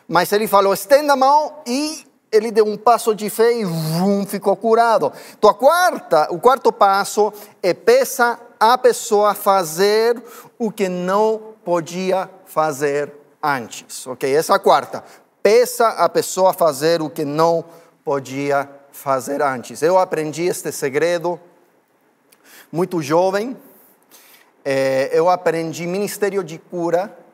Mas 0.08 0.32
ele 0.32 0.48
falou, 0.48 0.74
estenda 0.74 1.14
a 1.14 1.16
mão 1.16 1.54
e 1.66 2.06
ele 2.32 2.52
deu 2.52 2.66
um 2.66 2.78
passo 2.78 3.16
de 3.16 3.30
fé 3.30 3.54
e 3.54 3.66
vum, 3.66 4.26
ficou 4.26 4.56
curado. 4.56 5.12
Então, 5.38 5.54
quarta, 5.54 6.28
o 6.32 6.40
quarto 6.40 6.72
passo 6.72 7.34
é 7.64 7.74
peça 7.74 8.40
a 8.60 8.78
pessoa 8.78 9.34
fazer 9.34 10.22
o 10.58 10.72
que 10.72 10.88
não 10.88 11.54
podia 11.64 12.30
fazer 12.46 13.12
antes. 13.42 14.06
Ok? 14.08 14.34
Essa 14.34 14.54
é 14.54 14.56
a 14.56 14.60
quarta. 14.60 15.04
Peça 15.42 15.88
a 15.90 16.10
pessoa 16.10 16.54
fazer 16.54 17.02
o 17.02 17.10
que 17.10 17.24
não 17.24 17.64
podia 18.04 18.70
fazer 18.92 19.42
antes. 19.42 19.82
Eu 19.82 19.98
aprendi 19.98 20.44
este 20.44 20.72
segredo 20.72 21.40
muito 22.72 23.02
jovem. 23.02 23.56
É, 24.64 25.10
eu 25.14 25.30
aprendi 25.30 25.86
ministério 25.86 26.44
de 26.44 26.58
cura 26.58 27.25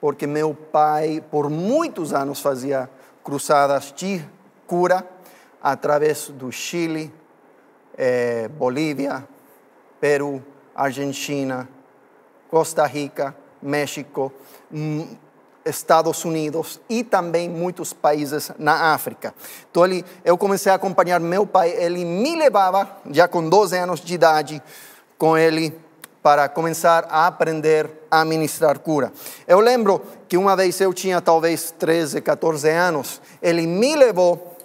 porque 0.00 0.26
meu 0.26 0.54
pai, 0.54 1.22
por 1.30 1.50
muitos 1.50 2.12
anos, 2.12 2.40
fazia 2.40 2.88
cruzadas 3.24 3.92
de 3.96 4.24
cura 4.66 5.06
através 5.62 6.28
do 6.28 6.52
Chile, 6.52 7.12
eh, 7.96 8.48
Bolívia, 8.48 9.26
Peru, 10.00 10.42
Argentina, 10.74 11.68
Costa 12.48 12.86
Rica, 12.86 13.34
México, 13.60 14.32
hum, 14.72 15.06
Estados 15.64 16.24
Unidos 16.24 16.80
e 16.88 17.02
também 17.04 17.48
muitos 17.48 17.92
países 17.92 18.52
na 18.58 18.94
África. 18.94 19.34
Então 19.70 19.84
ele, 19.84 20.04
eu 20.24 20.38
comecei 20.38 20.70
a 20.70 20.76
acompanhar 20.76 21.20
meu 21.20 21.46
pai, 21.46 21.70
ele 21.70 22.04
me 22.04 22.36
levava, 22.36 22.88
já 23.10 23.26
com 23.26 23.46
12 23.46 23.76
anos 23.76 24.00
de 24.00 24.14
idade, 24.14 24.62
com 25.18 25.36
ele 25.36 25.76
para 26.22 26.48
começar 26.48 27.06
a 27.08 27.26
aprender 27.26 27.90
a 28.10 28.24
ministrar 28.24 28.78
cura. 28.78 29.12
Eu 29.46 29.60
lembro 29.60 30.02
que 30.28 30.36
uma 30.36 30.56
vez 30.56 30.80
eu 30.80 30.92
tinha 30.92 31.20
talvez 31.20 31.70
13, 31.78 32.20
14 32.20 32.68
anos, 32.68 33.20
ele 33.40 33.66
me 33.66 33.94
levou 33.96 34.56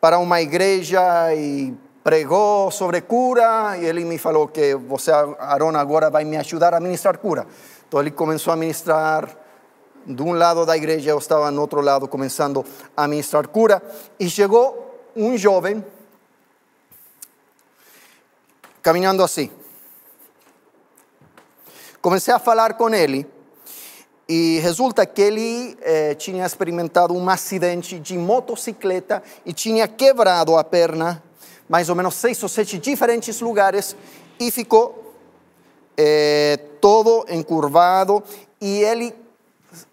para 0.00 0.18
uma 0.18 0.40
igreja 0.40 1.00
e 1.34 1.74
pregou 2.02 2.70
sobre 2.70 3.00
cura 3.00 3.76
e 3.78 3.84
ele 3.84 4.04
me 4.04 4.18
falou 4.18 4.48
que 4.48 4.74
você, 4.74 5.10
Aaron, 5.10 5.76
agora 5.76 6.10
vai 6.10 6.24
me 6.24 6.36
ajudar 6.36 6.74
a 6.74 6.80
ministrar 6.80 7.18
cura. 7.18 7.46
Então 7.86 8.00
ele 8.00 8.10
começou 8.10 8.52
a 8.52 8.56
ministrar 8.56 9.28
de 10.06 10.22
um 10.22 10.32
lado 10.32 10.64
da 10.64 10.76
igreja, 10.76 11.10
eu 11.10 11.18
estava 11.18 11.50
no 11.50 11.60
outro 11.60 11.80
lado 11.80 12.08
começando 12.08 12.64
a 12.96 13.06
ministrar 13.06 13.46
cura 13.48 13.82
e 14.18 14.30
chegou 14.30 15.02
um 15.14 15.36
jovem 15.36 15.84
caminhando 18.80 19.22
assim. 19.22 19.50
Comecei 22.00 22.32
a 22.32 22.38
falar 22.38 22.74
com 22.74 22.88
ele 22.90 23.26
E 24.28 24.58
resulta 24.60 25.06
que 25.06 25.22
ele 25.22 25.76
eh, 25.80 26.14
tinha 26.14 26.44
experimentado 26.44 27.14
um 27.14 27.28
acidente 27.30 27.98
de 27.98 28.16
motocicleta 28.18 29.22
e 29.44 29.54
tinha 29.54 29.88
quebrado 29.88 30.54
a 30.56 30.62
perna, 30.62 31.22
mais 31.66 31.88
ou 31.88 31.96
menos 31.96 32.14
seis 32.14 32.42
ou 32.42 32.48
sete 32.48 32.78
diferentes 32.78 33.40
lugares, 33.40 33.96
e 34.38 34.50
ficou 34.50 35.14
eh, 35.96 36.58
todo 36.78 37.24
encurvado. 37.30 38.22
E 38.60 38.82
ele 38.82 39.14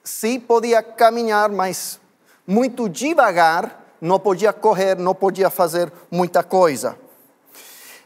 sim 0.04 0.38
podia 0.38 0.84
caminhar, 0.84 1.50
mas 1.50 1.98
muito 2.46 2.90
devagar, 2.90 3.96
não 4.02 4.20
podia 4.20 4.52
correr, 4.52 4.98
não 4.98 5.16
podia 5.16 5.50
fazer 5.50 5.92
muita 6.12 6.44
coisa. 6.44 6.98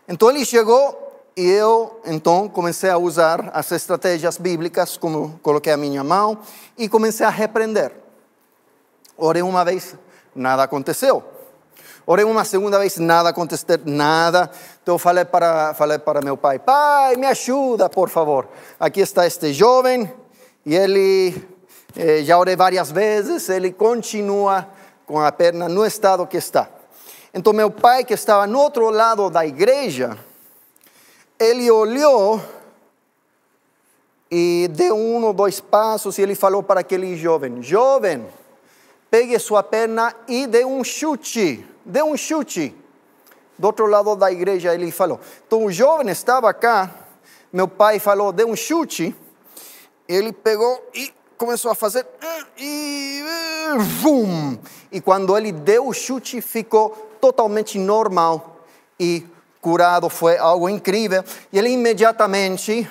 Então 0.08 0.30
ele 0.30 0.46
chegou 0.46 1.09
e 1.40 1.50
eu, 1.50 2.02
então, 2.06 2.50
comecei 2.50 2.90
a 2.90 2.98
usar 2.98 3.50
as 3.54 3.72
estratégias 3.72 4.38
bíblicas, 4.38 4.98
como 4.98 5.40
coloquei 5.42 5.72
a 5.72 5.78
minha 5.78 6.04
mão, 6.04 6.40
e 6.78 6.90
comecei 6.90 7.26
a 7.26 7.30
repreender. 7.30 7.94
Orei 9.16 9.42
uma 9.42 9.64
vez, 9.64 9.96
nada 10.36 10.64
aconteceu. 10.64 11.24
Orei 12.06 12.26
uma 12.26 12.44
segunda 12.44 12.78
vez, 12.78 12.98
nada 12.98 13.30
aconteceu, 13.30 13.80
nada. 13.86 14.52
Então 14.84 15.00
falei 15.00 15.24
para, 15.24 15.74
falei 15.76 15.98
para 15.98 16.22
meu 16.22 16.36
pai, 16.36 16.60
pai, 16.60 17.16
me 17.16 17.28
ajuda, 17.28 17.90
por 17.90 18.10
favor. 18.10 18.46
Aqui 18.78 19.00
está 19.00 19.26
este 19.26 19.54
jovem, 19.54 20.12
e 20.66 20.76
ele, 20.76 21.48
eh, 21.96 22.22
já 22.22 22.38
orei 22.38 22.58
várias 22.58 22.92
vezes, 22.92 23.48
ele 23.48 23.72
continua 23.72 24.68
com 25.06 25.22
a 25.22 25.32
perna 25.32 25.70
no 25.70 25.86
estado 25.86 26.28
que 26.28 26.36
está. 26.36 26.68
Então 27.34 27.54
meu 27.54 27.72
pai, 27.72 28.04
que 28.04 28.14
estava 28.14 28.46
no 28.46 28.60
outro 28.60 28.90
lado 28.90 29.30
da 29.30 29.46
igreja, 29.46 30.18
ele 31.40 31.72
olhou 31.72 32.42
e 34.30 34.70
deu 34.72 34.96
um 34.96 35.24
ou 35.24 35.34
dois 35.34 35.60
passos 35.60 36.18
e 36.18 36.22
ele 36.22 36.36
falou 36.36 36.62
para 36.62 36.82
aquele 36.82 37.16
jovem: 37.16 37.64
Jovem, 37.64 38.28
pegue 39.10 39.40
sua 39.40 39.64
perna 39.64 40.14
e 40.28 40.46
dê 40.46 40.66
um 40.66 40.84
chute, 40.84 41.66
dê 41.86 42.04
um 42.04 42.18
chute. 42.18 42.76
Do 43.58 43.68
outro 43.68 43.88
lado 43.88 44.16
da 44.16 44.32
igreja 44.32 44.74
ele 44.74 44.92
falou. 44.92 45.20
Então 45.48 45.66
o 45.66 45.72
jovem 45.72 46.10
estava 46.10 46.54
cá, 46.54 46.94
meu 47.52 47.68
pai 47.68 48.00
falou: 48.00 48.32
dê 48.32 48.44
um 48.44 48.56
chute. 48.56 49.16
Ele 50.08 50.34
pegou 50.34 50.90
e 50.94 51.14
começou 51.38 51.70
a 51.70 51.76
fazer 51.76 52.06
e 52.58 53.24
vum. 54.02 54.58
E 54.92 55.00
quando 55.00 55.38
ele 55.38 55.52
deu 55.52 55.88
o 55.88 55.94
chute, 55.94 56.42
ficou 56.42 56.90
totalmente 57.22 57.78
normal 57.78 58.66
e 59.00 59.24
curado, 59.62 60.10
foi 60.10 60.38
algo 60.38 60.70
incrível. 60.70 61.24
E 61.52 61.58
ele 61.58 61.70
imediatamente 61.70 62.90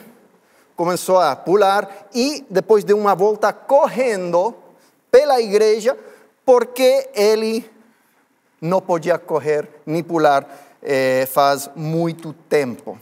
começou 0.77 1.19
a 1.19 1.35
pular 1.35 2.09
e 2.15 2.45
depois 2.49 2.85
de 2.85 2.93
uma 2.93 3.15
volta 3.15 3.53
correndo 3.53 4.55
pela 5.11 5.41
igreja, 5.41 5.97
porque 6.45 7.09
ele 7.15 7.69
não 8.61 8.81
podia 8.81 9.19
correr 9.19 9.69
nem 9.85 10.03
pular 10.03 10.47
eh, 10.83 11.27
faz 11.31 11.69
muito 11.75 12.33
tempo. 12.33 12.99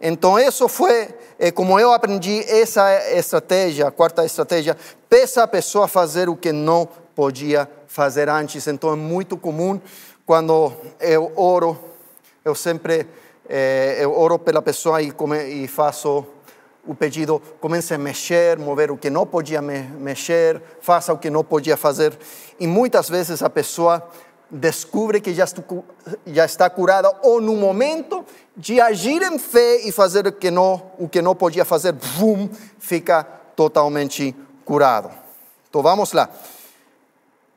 Então, 0.00 0.38
isso 0.38 0.68
foi, 0.68 1.08
eh, 1.38 1.50
como 1.50 1.78
eu 1.80 1.92
aprendi, 1.92 2.44
essa 2.48 3.12
estratégia, 3.12 3.88
a 3.88 3.90
quarta 3.90 4.24
estratégia, 4.24 4.76
peça 5.08 5.42
a 5.42 5.48
pessoa 5.48 5.88
fazer 5.88 6.28
o 6.28 6.36
que 6.36 6.52
não 6.52 6.86
podia 7.14 7.68
fazer 7.86 8.28
antes. 8.28 8.66
Então, 8.66 8.92
é 8.92 8.96
muito 8.96 9.36
comum 9.36 9.80
quando 10.26 10.72
eu 11.00 11.32
oro 11.36 11.78
eu 12.46 12.54
sempre 12.54 13.08
eh, 13.48 13.98
eu 13.98 14.16
oro 14.16 14.38
pela 14.38 14.62
pessoa 14.62 15.02
e, 15.02 15.10
come, 15.10 15.36
e 15.42 15.66
faço 15.66 16.24
o 16.86 16.94
pedido, 16.94 17.42
comece 17.60 17.92
a 17.92 17.98
mexer, 17.98 18.56
mover 18.56 18.92
o 18.92 18.96
que 18.96 19.10
não 19.10 19.26
podia 19.26 19.60
me, 19.60 19.80
mexer, 19.98 20.62
faça 20.80 21.12
o 21.12 21.18
que 21.18 21.28
não 21.28 21.42
podia 21.42 21.76
fazer. 21.76 22.16
E 22.60 22.66
muitas 22.68 23.08
vezes 23.08 23.42
a 23.42 23.50
pessoa 23.50 24.00
descobre 24.48 25.20
que 25.20 25.34
já, 25.34 25.42
estou, 25.42 25.84
já 26.24 26.44
está 26.44 26.70
curada 26.70 27.12
ou 27.24 27.40
no 27.40 27.56
momento 27.56 28.24
de 28.56 28.80
agir 28.80 29.20
em 29.22 29.40
fé 29.40 29.80
e 29.84 29.90
fazer 29.90 30.24
o 30.28 30.32
que 30.32 30.48
não, 30.48 30.80
o 31.00 31.08
que 31.08 31.20
não 31.20 31.34
podia 31.34 31.64
fazer, 31.64 31.90
boom, 31.90 32.48
fica 32.78 33.24
totalmente 33.56 34.36
curado. 34.64 35.10
Então 35.68 35.82
vamos 35.82 36.12
lá. 36.12 36.30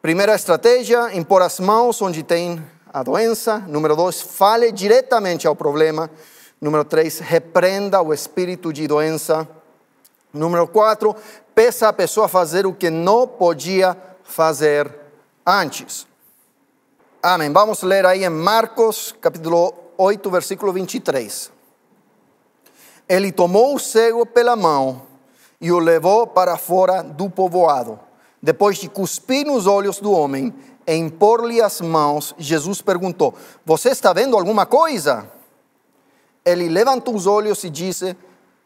Primeira 0.01 0.33
estratégia, 0.33 1.15
impor 1.15 1.43
as 1.43 1.59
mãos 1.59 2.01
onde 2.01 2.23
tem 2.23 2.59
a 2.93 3.03
doença. 3.03 3.59
Número 3.59 3.95
dois, 3.95 4.21
fale 4.21 4.71
diretamente 4.71 5.47
ao 5.47 5.55
problema. 5.55 6.09
Número 6.59 6.83
três, 6.83 7.19
repreenda 7.19 8.01
o 8.01 8.13
espírito 8.13 8.73
de 8.73 8.87
doença. 8.87 9.47
Número 10.33 10.67
quatro, 10.67 11.15
peça 11.55 11.87
a 11.87 11.93
pessoa 11.93 12.27
fazer 12.27 12.65
o 12.65 12.73
que 12.73 12.89
não 12.89 13.27
podia 13.27 13.97
fazer 14.23 14.93
antes. 15.45 16.07
Amém. 17.21 17.51
Vamos 17.51 17.81
ler 17.81 18.05
aí 18.05 18.23
em 18.23 18.29
Marcos, 18.29 19.13
capítulo 19.19 19.73
8, 19.97 20.29
versículo 20.29 20.71
23. 20.71 21.51
Ele 23.07 23.31
tomou 23.31 23.75
o 23.75 23.79
cego 23.79 24.25
pela 24.25 24.55
mão 24.55 25.01
e 25.59 25.71
o 25.71 25.79
levou 25.79 26.27
para 26.27 26.57
fora 26.57 27.01
do 27.01 27.29
povoado. 27.29 27.99
Depois 28.41 28.77
de 28.77 28.87
cuspir 28.87 29.45
nos 29.45 29.67
olhos 29.67 29.99
do 29.99 30.11
homem, 30.11 30.53
e 30.89 30.95
impor-lhe 30.95 31.61
as 31.61 31.81
mãos, 31.81 32.33
Jesus 32.35 32.81
perguntou: 32.81 33.35
Você 33.63 33.89
está 33.89 34.11
vendo 34.11 34.35
alguma 34.35 34.65
coisa? 34.65 35.31
Ele 36.43 36.67
levantou 36.67 37.13
os 37.13 37.27
olhos 37.27 37.63
e 37.63 37.69
disse: 37.69 38.17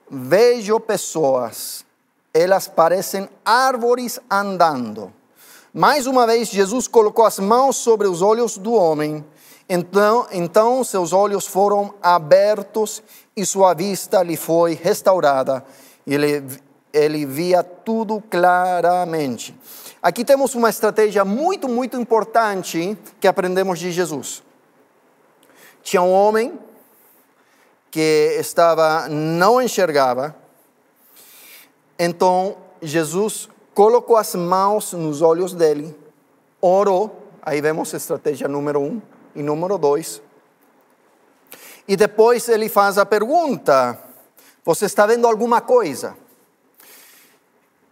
Vejo 0.09 0.79
pessoas, 0.79 1.85
elas 2.33 2.65
parecem 2.65 3.27
árvores 3.43 4.21
andando. 4.31 5.11
Mais 5.73 6.07
uma 6.07 6.25
vez, 6.25 6.47
Jesus 6.47 6.87
colocou 6.87 7.25
as 7.25 7.39
mãos 7.39 7.75
sobre 7.75 8.07
os 8.07 8.21
olhos 8.21 8.57
do 8.57 8.73
homem. 8.73 9.25
Então, 9.67 10.25
então 10.31 10.81
seus 10.81 11.11
olhos 11.11 11.45
foram 11.45 11.93
abertos 12.01 13.03
e 13.35 13.45
sua 13.45 13.73
vista 13.73 14.23
lhe 14.23 14.37
foi 14.37 14.75
restaurada. 14.75 15.65
Ele, 16.07 16.41
ele 16.93 17.25
via 17.25 17.63
tudo 17.63 18.23
claramente. 18.29 19.53
Aqui 20.03 20.25
temos 20.25 20.53
uma 20.53 20.69
estratégia 20.69 21.23
muito, 21.23 21.69
muito 21.69 21.97
importante 21.97 22.97
que 23.21 23.27
aprendemos 23.27 23.79
de 23.79 23.89
Jesus. 23.89 24.43
Tinha 25.81 26.01
um 26.01 26.11
homem 26.11 26.59
que 27.89 28.35
estava 28.37 29.07
não 29.07 29.61
enxergava. 29.61 30.35
Então 31.97 32.57
Jesus 32.81 33.47
colocou 33.73 34.17
as 34.17 34.35
mãos 34.35 34.91
nos 34.91 35.21
olhos 35.21 35.53
dele, 35.53 35.97
orou. 36.59 37.29
Aí 37.41 37.61
vemos 37.61 37.93
a 37.93 37.97
estratégia 37.97 38.49
número 38.49 38.81
um 38.81 39.01
e 39.33 39.41
número 39.41 39.77
dois. 39.77 40.21
E 41.87 41.95
depois 41.95 42.49
ele 42.49 42.67
faz 42.67 42.97
a 42.97 43.05
pergunta: 43.05 43.97
Você 44.65 44.83
está 44.83 45.05
vendo 45.05 45.25
alguma 45.25 45.61
coisa? 45.61 46.17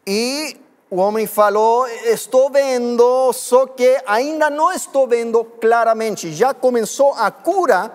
E 0.06 0.60
o 0.92 0.98
homem 0.98 1.26
falou: 1.26 1.88
Estou 1.88 2.50
vendo, 2.50 3.32
só 3.32 3.66
que 3.66 3.98
ainda 4.06 4.50
não 4.50 4.74
estou 4.74 5.08
vendo 5.08 5.42
claramente. 5.46 6.34
Já 6.34 6.54
começou 6.54 7.14
a 7.14 7.32
cura, 7.32 7.90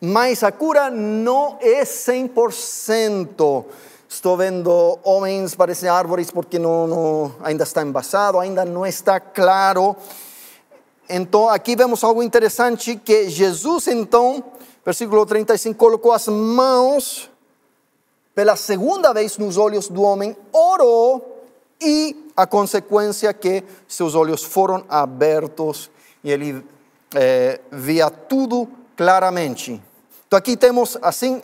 mas 0.00 0.44
a 0.44 0.52
cura 0.52 0.88
não 0.90 1.58
é 1.60 1.82
100%. 1.82 3.64
Estou 4.08 4.36
vendo 4.36 4.98
homens 5.02 5.56
parecem 5.56 5.88
árvores 5.88 6.30
porque 6.30 6.56
não, 6.56 7.34
ainda 7.42 7.64
está 7.64 7.82
embasado, 7.82 8.38
ainda 8.38 8.64
não 8.64 8.86
está 8.86 9.18
claro. 9.18 9.96
Então, 11.08 11.48
aqui 11.48 11.74
vemos 11.74 12.04
algo 12.04 12.22
interessante 12.22 12.94
que 12.94 13.28
Jesus, 13.28 13.88
então, 13.88 14.44
versículo 14.84 15.26
35, 15.26 15.76
colocou 15.76 16.12
as 16.12 16.28
mãos 16.28 17.28
pela 18.36 18.54
segunda 18.54 19.12
vez 19.12 19.36
nos 19.36 19.56
olhos 19.56 19.88
do 19.88 20.02
homem, 20.02 20.36
orou 20.52 21.29
e 21.80 22.30
a 22.36 22.46
consequência 22.46 23.32
que 23.32 23.64
seus 23.88 24.14
olhos 24.14 24.42
foram 24.42 24.84
abertos 24.88 25.90
e 26.22 26.30
ele 26.30 26.64
é, 27.14 27.60
via 27.72 28.10
tudo 28.10 28.68
claramente. 28.96 29.82
Então 30.26 30.38
aqui 30.38 30.56
temos 30.56 30.96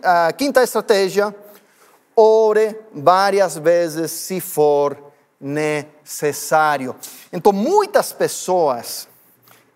a 0.02 0.32
quinta 0.32 0.62
estratégia: 0.62 1.34
ore 2.14 2.76
várias 2.92 3.56
vezes 3.56 4.10
se 4.10 4.40
for 4.40 4.96
necessário. 5.40 6.94
Então 7.32 7.52
muitas 7.52 8.12
pessoas, 8.12 9.08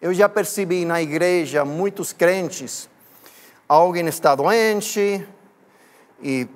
eu 0.00 0.12
já 0.14 0.28
percebi 0.28 0.84
na 0.84 1.02
igreja, 1.02 1.64
muitos 1.64 2.12
crentes, 2.12 2.88
alguém 3.68 4.06
está 4.06 4.34
doente 4.34 5.26
e 6.22 6.46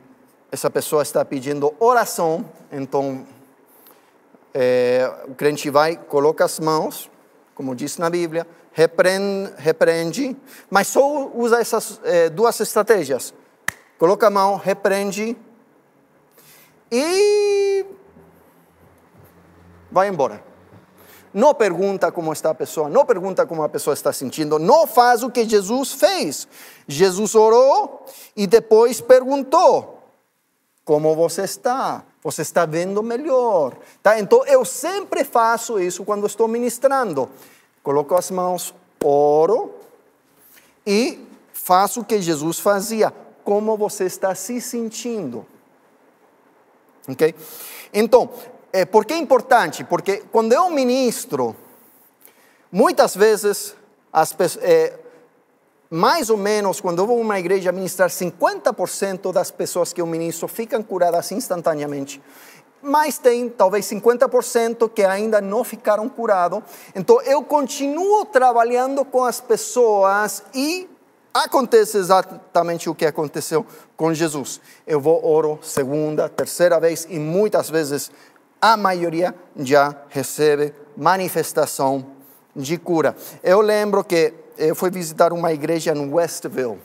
essa 0.50 0.70
pessoa 0.70 1.02
está 1.02 1.24
pedindo 1.24 1.74
oração, 1.80 2.44
então 2.70 3.26
é, 4.54 5.12
o 5.26 5.34
crente 5.34 5.68
vai, 5.68 5.96
coloca 5.96 6.44
as 6.44 6.60
mãos, 6.60 7.10
como 7.54 7.74
diz 7.74 7.98
na 7.98 8.08
Bíblia, 8.08 8.46
repreende, 8.72 9.52
repreende 9.58 10.36
mas 10.70 10.86
só 10.86 11.28
usa 11.34 11.60
essas 11.60 12.00
é, 12.04 12.30
duas 12.30 12.58
estratégias. 12.60 13.34
Coloca 13.98 14.28
a 14.28 14.30
mão, 14.30 14.56
repreende 14.56 15.36
e 16.90 17.84
vai 19.90 20.08
embora. 20.08 20.42
Não 21.32 21.52
pergunta 21.52 22.12
como 22.12 22.32
está 22.32 22.50
a 22.50 22.54
pessoa, 22.54 22.88
não 22.88 23.04
pergunta 23.04 23.44
como 23.44 23.62
a 23.64 23.68
pessoa 23.68 23.94
está 23.94 24.12
sentindo, 24.12 24.56
não 24.56 24.86
faz 24.86 25.24
o 25.24 25.30
que 25.30 25.48
Jesus 25.48 25.92
fez. 25.92 26.46
Jesus 26.86 27.34
orou 27.34 28.06
e 28.36 28.46
depois 28.46 29.00
perguntou: 29.00 30.00
Como 30.84 31.14
você 31.16 31.42
está? 31.42 32.04
Você 32.24 32.40
está 32.40 32.64
vendo 32.64 33.02
melhor? 33.02 33.76
Tá? 34.02 34.18
Então 34.18 34.46
eu 34.46 34.64
sempre 34.64 35.22
faço 35.24 35.78
isso 35.78 36.04
quando 36.04 36.26
estou 36.26 36.48
ministrando. 36.48 37.28
Coloco 37.82 38.14
as 38.14 38.30
mãos, 38.30 38.74
oro 39.02 39.74
e 40.86 41.22
faço 41.52 42.00
o 42.00 42.04
que 42.04 42.22
Jesus 42.22 42.58
fazia. 42.58 43.12
Como 43.44 43.76
você 43.76 44.04
está 44.04 44.34
se 44.34 44.58
sentindo? 44.58 45.44
Ok? 47.06 47.34
Então, 47.92 48.30
é, 48.72 48.86
por 48.86 49.04
que 49.04 49.12
é 49.12 49.18
importante? 49.18 49.84
Porque 49.84 50.24
quando 50.32 50.54
eu 50.54 50.70
ministro, 50.70 51.54
muitas 52.72 53.14
vezes, 53.14 53.76
as, 54.10 54.34
é, 54.62 54.98
mais 55.94 56.28
ou 56.28 56.36
menos, 56.36 56.80
quando 56.80 56.98
eu 56.98 57.06
vou 57.06 57.18
a 57.18 57.20
uma 57.20 57.38
igreja 57.38 57.70
ministrar, 57.70 58.10
50% 58.10 59.32
das 59.32 59.52
pessoas 59.52 59.92
que 59.92 60.00
eu 60.00 60.06
ministro 60.08 60.48
ficam 60.48 60.82
curadas 60.82 61.30
instantaneamente. 61.30 62.20
Mas 62.82 63.16
tem 63.16 63.48
talvez 63.48 63.86
50% 63.86 64.90
que 64.90 65.04
ainda 65.04 65.40
não 65.40 65.62
ficaram 65.62 66.08
curados. 66.08 66.64
Então 66.96 67.22
eu 67.22 67.44
continuo 67.44 68.24
trabalhando 68.24 69.04
com 69.04 69.22
as 69.22 69.40
pessoas 69.40 70.42
e 70.52 70.90
acontece 71.32 71.96
exatamente 71.96 72.90
o 72.90 72.94
que 72.94 73.06
aconteceu 73.06 73.64
com 73.96 74.12
Jesus. 74.12 74.60
Eu 74.84 75.00
vou 75.00 75.24
oro 75.24 75.60
segunda, 75.62 76.28
terceira 76.28 76.80
vez 76.80 77.06
e 77.08 77.20
muitas 77.20 77.70
vezes 77.70 78.10
a 78.60 78.76
maioria 78.76 79.32
já 79.56 79.94
recebe 80.08 80.74
manifestação 80.96 82.04
de 82.56 82.78
cura. 82.78 83.14
Eu 83.44 83.60
lembro 83.60 84.02
que 84.02 84.42
eu 84.56 84.74
fui 84.74 84.90
visitar 84.90 85.32
uma 85.32 85.52
igreja 85.52 85.92
em 85.92 86.12
Westville, 86.12 86.78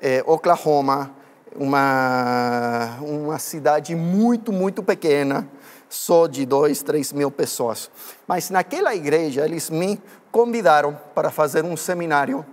eh, 0.00 0.22
Oklahoma, 0.26 1.14
uma, 1.54 2.98
uma 3.00 3.38
cidade 3.38 3.94
muito, 3.94 4.52
muito 4.52 4.82
pequena, 4.82 5.48
só 5.88 6.26
de 6.26 6.44
dois, 6.44 6.82
três 6.82 7.12
mil 7.12 7.30
pessoas. 7.30 7.90
Mas 8.26 8.50
naquela 8.50 8.94
igreja 8.94 9.44
eles 9.44 9.70
me 9.70 10.00
convidaram 10.30 10.98
para 11.14 11.30
fazer 11.30 11.64
um 11.64 11.76
seminário 11.76 12.44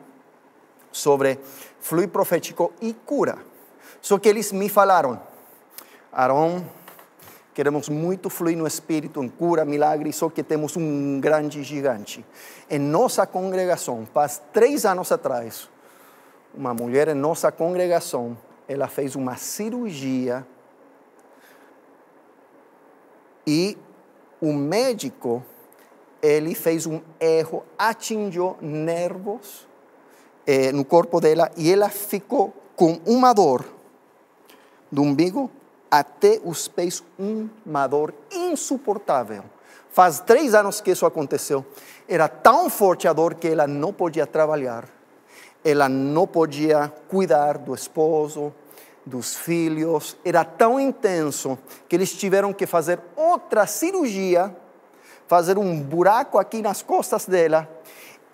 sobre 0.92 1.40
fluir 1.80 2.08
profético 2.08 2.72
e 2.80 2.94
cura. 2.94 3.38
Só 4.02 4.18
que 4.20 4.30
eles 4.30 4.52
me 4.52 4.70
falaram, 4.70 5.20
Aaron, 6.12 6.64
Queremos 7.54 7.88
muito 7.88 8.30
fluir 8.30 8.58
no 8.58 8.66
Espírito, 8.66 9.24
em 9.24 9.30
cura, 9.30 9.64
milagre, 9.64 10.12
só 10.12 10.28
que 10.28 10.42
temos 10.42 10.76
um 10.76 11.20
grande 11.20 11.62
gigante. 11.64 12.26
Em 12.68 12.80
nossa 12.80 13.28
congregação, 13.28 14.08
faz 14.12 14.42
três 14.52 14.86
anos 14.86 15.12
atrás, 15.12 15.70
uma 16.54 16.74
mulher 16.74 17.10
em 17.10 17.14
nossa 17.14 17.52
congregação, 17.52 18.36
ela 18.68 18.88
fez 18.88 19.16
uma 19.16 19.36
cirurgia 19.36 20.46
e 23.46 23.78
o 24.42 24.52
médico, 24.52 25.44
ele 26.22 26.56
fez 26.56 26.88
um 26.88 27.02
erro, 27.20 27.64
atingiu 27.78 28.58
nervos 28.62 29.68
eh, 30.48 30.72
no 30.72 30.84
corpo 30.84 31.20
dela 31.20 31.52
e 31.56 31.72
ela 31.72 31.90
ficou 31.90 32.54
com 32.76 33.00
uma 33.06 33.32
dor 33.32 33.64
do 34.92 35.02
umbigo 35.02 35.52
até 35.94 36.42
os 36.44 36.68
pés 36.68 37.04
uma 37.20 37.86
dor 37.86 38.16
insuportável. 38.32 39.44
Faz 39.92 40.20
três 40.20 40.56
anos 40.56 40.82
que 40.82 40.90
isso 40.90 41.06
aconteceu. 41.06 41.64
Era 42.10 42.28
tão 42.28 42.68
forte 42.68 43.08
a 43.08 43.14
dor 43.14 43.36
que 43.36 43.48
ela 43.48 43.68
não 43.68 43.94
podia 43.94 44.26
trabalhar, 44.26 44.86
ela 45.64 45.88
não 45.88 46.26
podia 46.26 46.92
cuidar 47.08 47.60
do 47.60 47.76
esposo, 47.76 48.52
dos 49.06 49.36
filhos. 49.36 50.18
Era 50.26 50.44
tão 50.44 50.80
intenso 50.80 51.60
que 51.88 51.96
eles 51.96 52.12
tiveram 52.12 52.52
que 52.52 52.66
fazer 52.66 53.00
outra 53.16 53.68
cirurgia, 53.68 54.56
fazer 55.28 55.60
um 55.60 55.80
buraco 55.80 56.40
aqui 56.40 56.64
nas 56.64 56.82
costas 56.82 57.28
dela, 57.28 57.70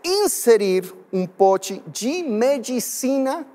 inserir 0.01 0.95
um 1.11 1.27
pote 1.27 1.83
de 1.87 2.23
medicina 2.23 3.45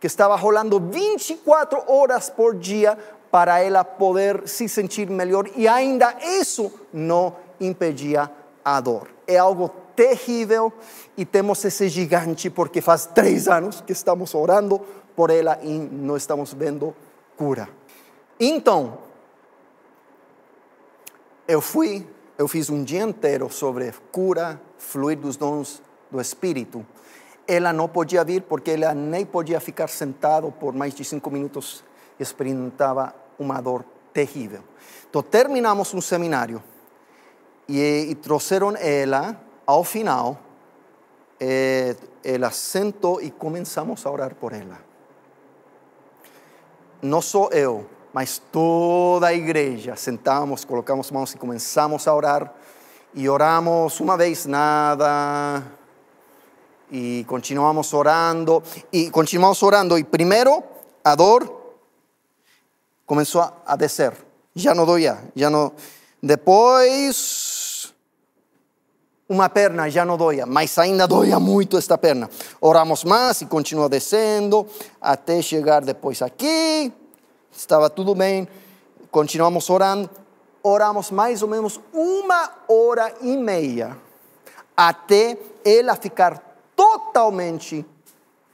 que 0.00 0.06
estava 0.06 0.36
rolando 0.36 0.80
24 0.80 1.84
horas 1.90 2.30
por 2.30 2.54
dia 2.54 2.96
para 3.38 3.60
ela 3.60 3.84
poder 3.84 4.48
se 4.48 4.68
sentir 4.68 5.08
melhor 5.08 5.48
e 5.54 5.68
ainda 5.68 6.12
isso 6.40 6.72
não 6.92 7.36
impedia 7.60 8.28
a 8.64 8.80
dor. 8.80 9.06
É 9.28 9.38
algo 9.38 9.68
terrível 9.94 10.72
e 11.16 11.24
temos 11.24 11.64
esse 11.64 11.88
gigante 11.88 12.50
porque 12.50 12.80
faz 12.80 13.06
três 13.06 13.46
anos 13.46 13.80
que 13.80 13.92
estamos 13.92 14.34
orando 14.34 14.80
por 15.14 15.30
ela 15.30 15.56
e 15.62 15.78
não 15.78 16.16
estamos 16.16 16.52
vendo 16.52 16.92
cura. 17.36 17.68
Então, 18.40 18.98
eu 21.46 21.60
fui, 21.60 22.04
eu 22.36 22.48
fiz 22.48 22.68
um 22.68 22.82
dia 22.82 23.04
inteiro 23.04 23.48
sobre 23.50 23.94
cura, 24.10 24.60
fluir 24.78 25.16
dos 25.16 25.36
dons 25.36 25.80
do 26.10 26.20
Espírito. 26.20 26.84
Ela 27.46 27.72
não 27.72 27.88
podia 27.88 28.24
vir 28.24 28.42
porque 28.42 28.72
ela 28.72 28.92
nem 28.94 29.24
podia 29.24 29.60
ficar 29.60 29.86
sentado 29.86 30.50
por 30.50 30.74
mais 30.74 30.92
de 30.92 31.04
cinco 31.04 31.30
minutos 31.30 31.86
experimentava 32.18 33.14
uma 33.38 33.60
dor 33.60 33.84
terrível. 34.12 34.62
Então 35.08 35.22
terminamos 35.22 35.94
um 35.94 36.00
seminário 36.00 36.62
e, 37.68 38.08
e 38.10 38.14
trouxeram 38.14 38.74
ela 38.76 39.40
ao 39.66 39.84
final. 39.84 40.38
Eh, 41.40 41.94
ela 42.24 42.50
sentou 42.50 43.22
e 43.22 43.30
começamos 43.30 44.04
a 44.04 44.10
orar 44.10 44.34
por 44.34 44.52
ela. 44.52 44.78
Não 47.00 47.22
só 47.22 47.48
eu, 47.52 47.86
mas 48.12 48.42
toda 48.50 49.28
a 49.28 49.34
igreja. 49.34 49.94
Sentamos, 49.94 50.64
colocamos 50.64 51.10
mãos 51.10 51.32
e 51.32 51.38
começamos 51.38 52.08
a 52.08 52.14
orar. 52.14 52.52
E 53.14 53.28
oramos 53.28 54.00
uma 54.00 54.16
vez 54.16 54.46
nada. 54.46 55.62
E 56.90 57.24
continuamos 57.28 57.92
orando. 57.94 58.62
E 58.92 59.10
continuamos 59.10 59.62
orando. 59.62 59.96
E 59.96 60.02
primeiro 60.02 60.62
a 61.04 61.14
dor 61.14 61.57
começou 63.08 63.50
a 63.66 63.74
descer. 63.74 64.12
Já 64.54 64.74
não 64.74 64.84
doía, 64.84 65.18
já 65.34 65.48
não. 65.48 65.72
Depois, 66.22 67.92
uma 69.26 69.48
perna 69.48 69.88
já 69.88 70.04
não 70.04 70.18
doía, 70.18 70.44
mas 70.44 70.78
ainda 70.78 71.08
doía 71.08 71.40
muito 71.40 71.78
esta 71.78 71.96
perna. 71.96 72.28
Oramos 72.60 73.04
mais 73.04 73.40
e 73.40 73.46
continua 73.46 73.88
descendo, 73.88 74.66
até 75.00 75.40
chegar 75.40 75.80
depois 75.80 76.20
aqui. 76.20 76.92
Estava 77.50 77.88
tudo 77.88 78.14
bem, 78.14 78.46
continuamos 79.10 79.70
orando. 79.70 80.10
Oramos 80.62 81.10
mais 81.10 81.40
ou 81.40 81.48
menos 81.48 81.80
uma 81.94 82.50
hora 82.68 83.14
e 83.22 83.36
meia, 83.38 83.96
até 84.76 85.38
ela 85.64 85.96
ficar 85.96 86.60
totalmente 86.76 87.86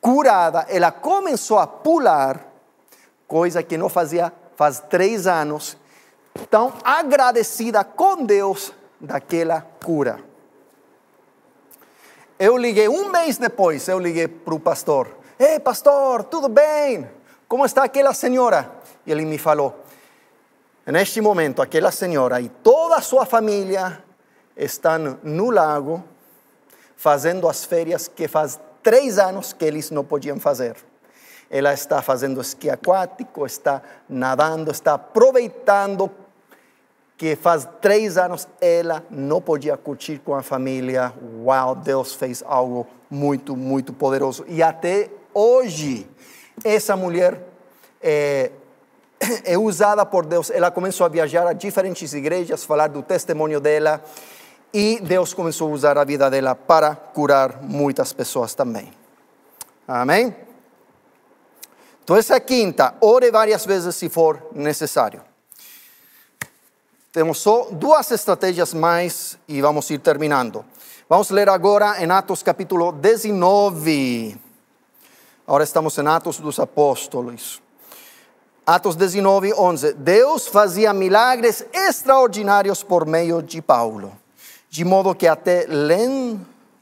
curada. 0.00 0.66
Ela 0.68 0.92
começou 0.92 1.58
a 1.58 1.66
pular, 1.66 2.46
coisa 3.26 3.62
que 3.62 3.76
não 3.76 3.88
fazia 3.88 4.32
faz 4.56 4.80
três 4.80 5.26
anos, 5.26 5.76
tão 6.50 6.72
agradecida 6.84 7.84
com 7.84 8.24
Deus 8.24 8.72
daquela 9.00 9.60
cura. 9.82 10.20
Eu 12.38 12.56
liguei 12.56 12.88
um 12.88 13.10
mês 13.10 13.38
depois, 13.38 13.86
eu 13.88 13.98
liguei 13.98 14.26
para 14.26 14.54
o 14.54 14.60
pastor. 14.60 15.08
Ei, 15.38 15.60
pastor, 15.60 16.24
tudo 16.24 16.48
bem? 16.48 17.08
Como 17.46 17.64
está 17.64 17.84
aquela 17.84 18.12
senhora? 18.12 18.70
E 19.06 19.12
ele 19.12 19.24
me 19.24 19.38
falou: 19.38 19.84
neste 20.86 21.20
momento, 21.20 21.62
aquela 21.62 21.90
senhora 21.90 22.40
e 22.40 22.48
toda 22.48 22.96
a 22.96 23.00
sua 23.00 23.24
família 23.24 24.02
estão 24.56 25.18
no 25.22 25.50
lago 25.50 26.02
fazendo 26.96 27.48
as 27.48 27.64
férias 27.64 28.08
que 28.08 28.26
faz 28.26 28.58
três 28.82 29.18
anos 29.18 29.52
que 29.52 29.64
eles 29.64 29.90
não 29.90 30.04
podiam 30.04 30.38
fazer 30.38 30.76
ela 31.54 31.72
está 31.72 32.02
fazendo 32.02 32.40
esqui 32.40 32.68
aquático, 32.68 33.46
está 33.46 33.80
nadando, 34.08 34.72
está 34.72 34.94
aproveitando 34.94 36.10
que 37.16 37.36
faz 37.36 37.68
três 37.80 38.18
anos 38.18 38.48
ela 38.60 39.04
não 39.08 39.40
podia 39.40 39.76
curtir 39.76 40.18
com 40.18 40.34
a 40.34 40.42
família. 40.42 41.14
Uau, 41.44 41.76
Deus 41.76 42.12
fez 42.12 42.42
algo 42.44 42.88
muito, 43.08 43.56
muito 43.56 43.92
poderoso. 43.92 44.44
E 44.48 44.64
até 44.64 45.08
hoje, 45.32 46.10
essa 46.64 46.96
mulher 46.96 47.40
é, 48.02 48.50
é 49.44 49.56
usada 49.56 50.04
por 50.04 50.26
Deus. 50.26 50.50
Ela 50.50 50.72
começou 50.72 51.06
a 51.06 51.08
viajar 51.08 51.46
a 51.46 51.52
diferentes 51.52 52.12
igrejas, 52.14 52.64
falar 52.64 52.88
do 52.88 53.00
testemunho 53.00 53.60
dela. 53.60 54.02
E 54.72 54.98
Deus 55.00 55.32
começou 55.32 55.70
a 55.70 55.72
usar 55.72 55.96
a 55.96 56.02
vida 56.02 56.28
dela 56.28 56.56
para 56.56 56.96
curar 56.96 57.62
muitas 57.62 58.12
pessoas 58.12 58.56
também. 58.56 58.92
Amém? 59.86 60.43
Então, 62.04 62.16
essa 62.16 62.38
quinta, 62.38 62.94
ore 63.00 63.30
várias 63.30 63.64
vezes 63.64 63.96
se 63.96 64.10
for 64.10 64.50
necessário. 64.52 65.22
Temos 67.10 67.38
só 67.38 67.68
duas 67.70 68.10
estratégias 68.10 68.74
mais 68.74 69.38
e 69.48 69.62
vamos 69.62 69.88
ir 69.88 69.98
terminando. 70.00 70.62
Vamos 71.08 71.30
ler 71.30 71.48
agora 71.48 72.02
em 72.04 72.10
Atos 72.10 72.42
capítulo 72.42 72.92
19. 72.92 74.38
Agora 75.46 75.64
estamos 75.64 75.96
em 75.96 76.06
Atos 76.06 76.38
dos 76.38 76.60
Apóstolos. 76.60 77.62
Atos 78.66 78.96
19, 78.96 79.54
11. 79.54 79.94
Deus 79.94 80.46
fazia 80.46 80.92
milagres 80.92 81.64
extraordinários 81.72 82.82
por 82.82 83.06
meio 83.06 83.40
de 83.40 83.62
Paulo, 83.62 84.12
de 84.68 84.84
modo 84.84 85.14
que 85.14 85.26
até 85.26 85.66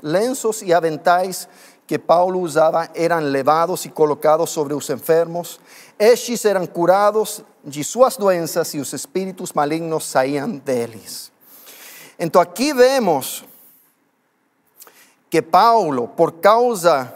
lenços 0.03 0.63
e 0.63 0.75
aventais 0.75 1.49
que 1.87 1.99
Paulo 1.99 2.41
usava 2.41 2.89
eram 2.95 3.21
levados 3.21 3.85
e 3.85 3.89
colocados 3.89 4.51
sobre 4.51 4.75
os 4.75 4.89
enfermos. 4.89 5.61
Estes 5.99 6.45
eram 6.45 6.67
curados 6.67 7.43
de 7.65 7.85
suas 7.85 8.17
doenças 8.17 8.75
e 8.75 8.79
os 8.79 8.93
espíritos 8.93 9.53
malignos 9.53 10.07
saíam 10.07 10.51
deles. 10.51 11.31
Então 12.19 12.41
aqui 12.41 12.73
vemos 12.73 13.45
que 15.29 15.41
Paulo, 15.41 16.09
por 16.09 16.33
causa 16.33 17.15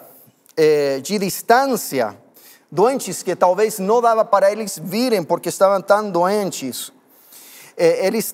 eh, 0.57 1.01
de 1.01 1.19
distância, 1.19 2.17
doentes 2.71 3.23
que 3.23 3.37
talvez 3.37 3.79
não 3.79 4.01
dava 4.01 4.25
para 4.25 4.51
eles 4.51 4.81
virem 4.83 5.23
porque 5.23 5.49
estavam 5.49 5.81
tão 5.81 6.11
doentes, 6.11 6.93
eh, 7.77 8.07
eles 8.07 8.33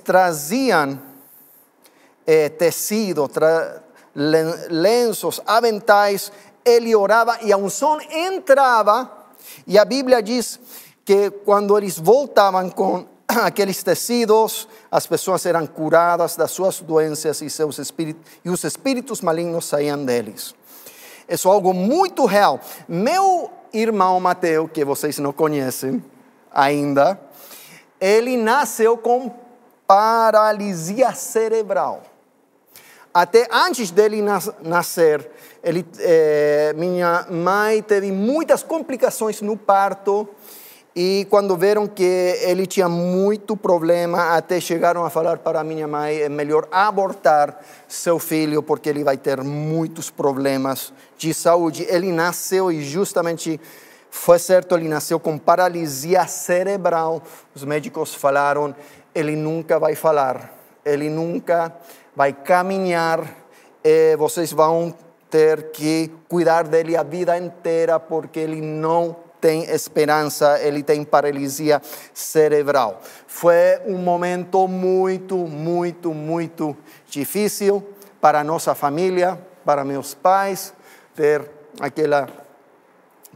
eh, 2.27 2.49
tecido, 2.49 3.29
lenços, 4.14 5.40
aventais, 5.46 6.31
ele 6.64 6.94
orava 6.94 7.38
e 7.42 7.53
a 7.53 7.57
unção 7.57 7.98
entrava, 8.01 9.11
e 9.66 9.79
a 9.79 9.85
Bíblia 9.85 10.22
diz 10.22 10.61
que 11.05 11.31
quando 11.31 11.77
eles 11.77 11.98
voltavam 11.98 12.70
com 12.70 13.07
aqueles 13.27 13.83
tecidos, 13.83 14.68
as 14.90 15.07
pessoas 15.07 15.44
eram 15.46 15.66
curadas 15.66 16.37
das 16.37 16.51
suas 16.51 16.81
doenças 16.81 17.40
e, 17.40 17.51
seus 17.51 17.79
espíritos, 17.79 18.31
e 18.44 18.51
os 18.51 18.62
espíritos 18.64 19.20
malignos 19.20 19.64
saíam 19.64 20.05
deles. 20.05 20.55
Isso 21.29 21.48
é 21.48 21.53
algo 21.53 21.72
muito 21.72 22.27
real. 22.27 22.61
Meu 22.87 23.51
irmão 23.72 24.20
Mateus, 24.20 24.70
que 24.72 24.85
vocês 24.85 25.18
não 25.18 25.33
conhecem 25.33 26.05
ainda, 26.53 27.18
ele 28.01 28.37
nasceu 28.37 28.96
com 28.98 29.33
paralisia 29.87 31.14
cerebral. 31.14 32.03
Até 33.14 33.46
antes 33.53 33.90
dele 33.90 34.22
nascer, 34.62 35.31
ele, 35.62 35.87
eh, 35.98 36.72
minha 36.77 37.27
mãe 37.31 37.83
teve 37.83 38.11
muitas 38.11 38.62
complicações 38.62 39.42
no 39.42 39.57
parto 39.57 40.29
e 40.94 41.27
quando 41.31 41.57
viram 41.57 41.87
que 41.87 42.03
ele 42.42 42.66
tinha 42.66 42.87
muito 42.87 43.57
problema, 43.57 44.37
até 44.37 44.61
chegaram 44.61 45.05
a 45.07 45.11
falar 45.11 45.38
para 45.38 45.64
minha 45.64 45.88
mãe, 45.88 46.20
é 46.20 46.29
melhor 46.29 46.68
abortar 46.70 47.59
seu 47.88 48.18
filho 48.18 48.62
porque 48.62 48.90
ele 48.90 49.03
vai 49.03 49.16
ter 49.16 49.42
muitos 49.42 50.11
problemas 50.11 50.92
de 51.16 51.33
saúde. 51.33 51.87
Ele 51.88 52.12
nasceu 52.12 52.70
e 52.70 52.83
justamente 52.83 53.59
foi 54.11 54.38
certo, 54.38 54.75
ele 54.77 54.87
nasceu 54.87 55.18
com 55.18 55.38
paralisia 55.38 56.27
cerebral. 56.27 57.22
Os 57.55 57.64
médicos 57.64 58.14
falaram, 58.14 58.75
ele 59.14 59.35
nunca 59.35 59.79
vai 59.79 59.94
falar, 59.94 60.62
ele 60.85 61.09
nunca 61.09 61.73
vai 62.14 62.33
caminhar, 62.33 63.25
vocês 64.18 64.53
vão 64.53 64.95
ter 65.31 65.71
que 65.71 66.11
cuidar 66.29 66.64
dele 66.64 66.97
a 66.97 67.03
vida 67.03 67.37
inteira 67.38 67.99
porque 67.99 68.38
ele 68.38 68.61
não 68.61 69.16
tem 69.40 69.64
esperança, 69.64 70.61
ele 70.61 70.85
tem 70.85 71.03
paralisia 71.03 71.83
cerebral. 72.14 73.01
Foi 73.27 73.81
um 73.87 73.99
momento 73.99 74.68
muito, 74.68 75.37
muito, 75.37 76.14
muito 76.14 76.77
difícil 77.09 77.83
para 78.21 78.45
nossa 78.45 78.73
família, 78.73 79.37
para 79.64 79.85
meus 79.85 80.14
pais, 80.14 80.73
ter 81.16 81.51
aquela 81.81 82.29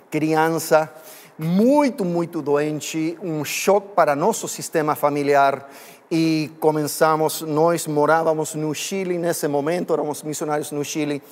criança 0.08 0.92
muito, 1.36 2.04
muito 2.04 2.40
doente, 2.40 3.18
um 3.20 3.44
choque 3.44 3.88
para 3.94 4.14
nosso 4.14 4.46
sistema 4.46 4.94
familiar 4.94 5.68
e 6.10 6.50
começamos, 6.60 7.42
nós 7.42 7.86
morávamos 7.86 8.54
no 8.54 8.74
Chile 8.74 9.18
nesse 9.18 9.48
momento, 9.48 9.92
éramos 9.92 10.22
missionários 10.22 10.70
no 10.70 10.84
Chile, 10.84 11.22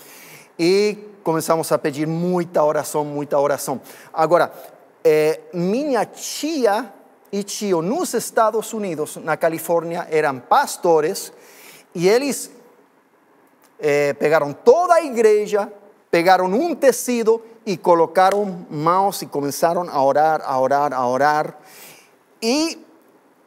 e 0.58 0.98
começamos 1.22 1.70
a 1.72 1.78
pedir 1.78 2.06
muita 2.06 2.62
oração, 2.62 3.04
muita 3.04 3.38
oração. 3.38 3.80
Agora, 4.12 4.52
é, 5.04 5.40
minha 5.52 6.04
tia 6.04 6.92
e 7.32 7.42
tio 7.42 7.82
nos 7.82 8.14
Estados 8.14 8.72
Unidos, 8.72 9.16
na 9.16 9.37
Califórnia, 9.37 10.06
eram 10.10 10.38
pastores, 10.38 11.32
e 11.94 12.08
eles 12.08 12.50
pegaram 14.18 14.52
toda 14.52 14.94
a 14.94 15.04
igreja, 15.04 15.70
pegaram 16.10 16.46
um 16.46 16.74
tecido 16.74 17.42
e 17.66 17.76
colocaram 17.76 18.66
mãos 18.70 19.20
e 19.22 19.26
começaram 19.26 19.88
a 19.90 20.02
orar, 20.02 20.40
a 20.44 20.58
orar, 20.60 20.92
a 20.92 21.06
orar. 21.06 21.58
E 22.40 22.84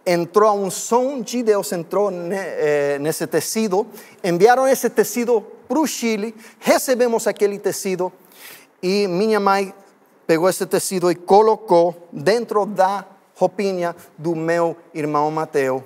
entrou 0.08 0.50
a 0.50 0.54
um 0.54 0.72
som 0.72 1.20
de 1.20 1.44
Deus, 1.44 1.70
entrou 1.74 2.10
eh, 2.10 2.98
nesse 3.02 3.28
tecido, 3.28 3.86
enviaram 4.24 4.66
esse 4.66 4.90
tecido 4.90 5.42
para 5.68 5.78
o 5.78 5.86
Chile, 5.86 6.34
recebemos 6.62 7.28
aquele 7.28 7.60
tecido 7.60 8.12
e 8.82 9.06
minha 9.06 9.38
mãe 9.38 9.74
pegou 10.26 10.48
esse 10.48 10.66
tecido 10.66 11.12
e 11.12 11.16
colocou 11.16 12.08
dentro 12.10 12.66
da 12.66 13.06
roupinha 13.36 13.94
do 14.18 14.34
meu 14.34 14.78
irmão 14.94 15.30
Mateus. 15.30 15.84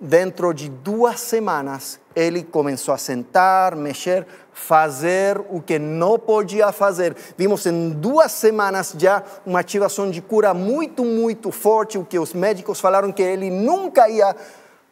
Dentro 0.00 0.52
de 0.52 0.68
duas 0.68 1.20
semanas, 1.20 2.00
ele 2.14 2.42
começou 2.42 2.94
a 2.94 2.98
sentar, 2.98 3.74
mexer, 3.74 4.26
fazer 4.52 5.40
o 5.50 5.60
que 5.60 5.78
não 5.78 6.18
podia 6.18 6.70
fazer. 6.72 7.16
Vimos 7.36 7.66
em 7.66 7.90
duas 7.90 8.32
semanas 8.32 8.94
já 8.96 9.22
uma 9.44 9.60
ativação 9.60 10.10
de 10.10 10.20
cura 10.20 10.54
muito, 10.54 11.04
muito 11.04 11.50
forte, 11.50 11.98
o 11.98 12.04
que 12.04 12.18
os 12.18 12.32
médicos 12.32 12.80
falaram 12.80 13.12
que 13.12 13.22
ele 13.22 13.50
nunca 13.50 14.08
ia 14.08 14.34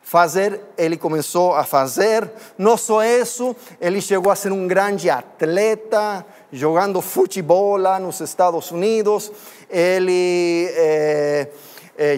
fazer, 0.02 0.60
ele 0.76 0.96
começou 0.96 1.54
a 1.54 1.64
fazer. 1.64 2.28
Não 2.58 2.76
só 2.76 3.04
isso, 3.04 3.54
ele 3.80 4.00
chegou 4.00 4.32
a 4.32 4.36
ser 4.36 4.52
um 4.52 4.66
grande 4.66 5.08
atleta, 5.08 6.26
jogando 6.52 7.00
futebol 7.00 7.76
lá 7.76 7.98
nos 7.98 8.20
Estados 8.20 8.70
Unidos. 8.70 9.30
Ele 9.70 10.68
é, 10.74 11.48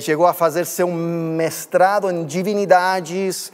chegou 0.01 0.27
a 0.27 0.33
fazer 0.33 0.65
seu 0.65 0.89
mestrado 0.89 2.11
em 2.11 2.25
divinidades 2.25 3.53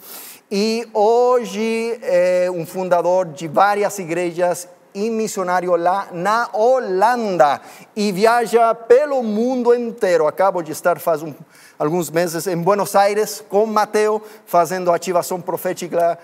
e 0.51 0.89
hoje 0.93 1.99
é 2.03 2.51
um 2.53 2.67
fundador 2.67 3.27
de 3.27 3.47
várias 3.47 3.99
igrejas 3.99 4.69
e 4.93 5.09
missionário 5.09 5.77
lá 5.77 6.09
na 6.11 6.49
Holanda 6.53 7.61
e 7.95 8.11
viaja 8.11 8.75
pelo 8.75 9.23
mundo 9.23 9.73
inteiro. 9.73 10.27
Acabo 10.27 10.61
de 10.63 10.73
estar 10.73 10.99
faz 10.99 11.23
um, 11.23 11.33
alguns 11.79 12.11
meses 12.11 12.49
em 12.49 12.57
Buenos 12.57 12.97
Aires 12.97 13.45
com 13.49 13.65
Mateo 13.67 14.21
fazendo 14.45 14.91
ativação 14.91 15.41
profética 15.41 16.19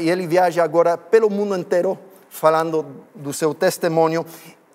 e 0.00 0.08
ele 0.08 0.26
viaja 0.26 0.62
agora 0.62 0.96
pelo 0.96 1.28
mundo 1.28 1.56
inteiro 1.56 1.98
falando 2.30 2.86
do 3.12 3.32
seu 3.32 3.52
testemunho 3.52 4.24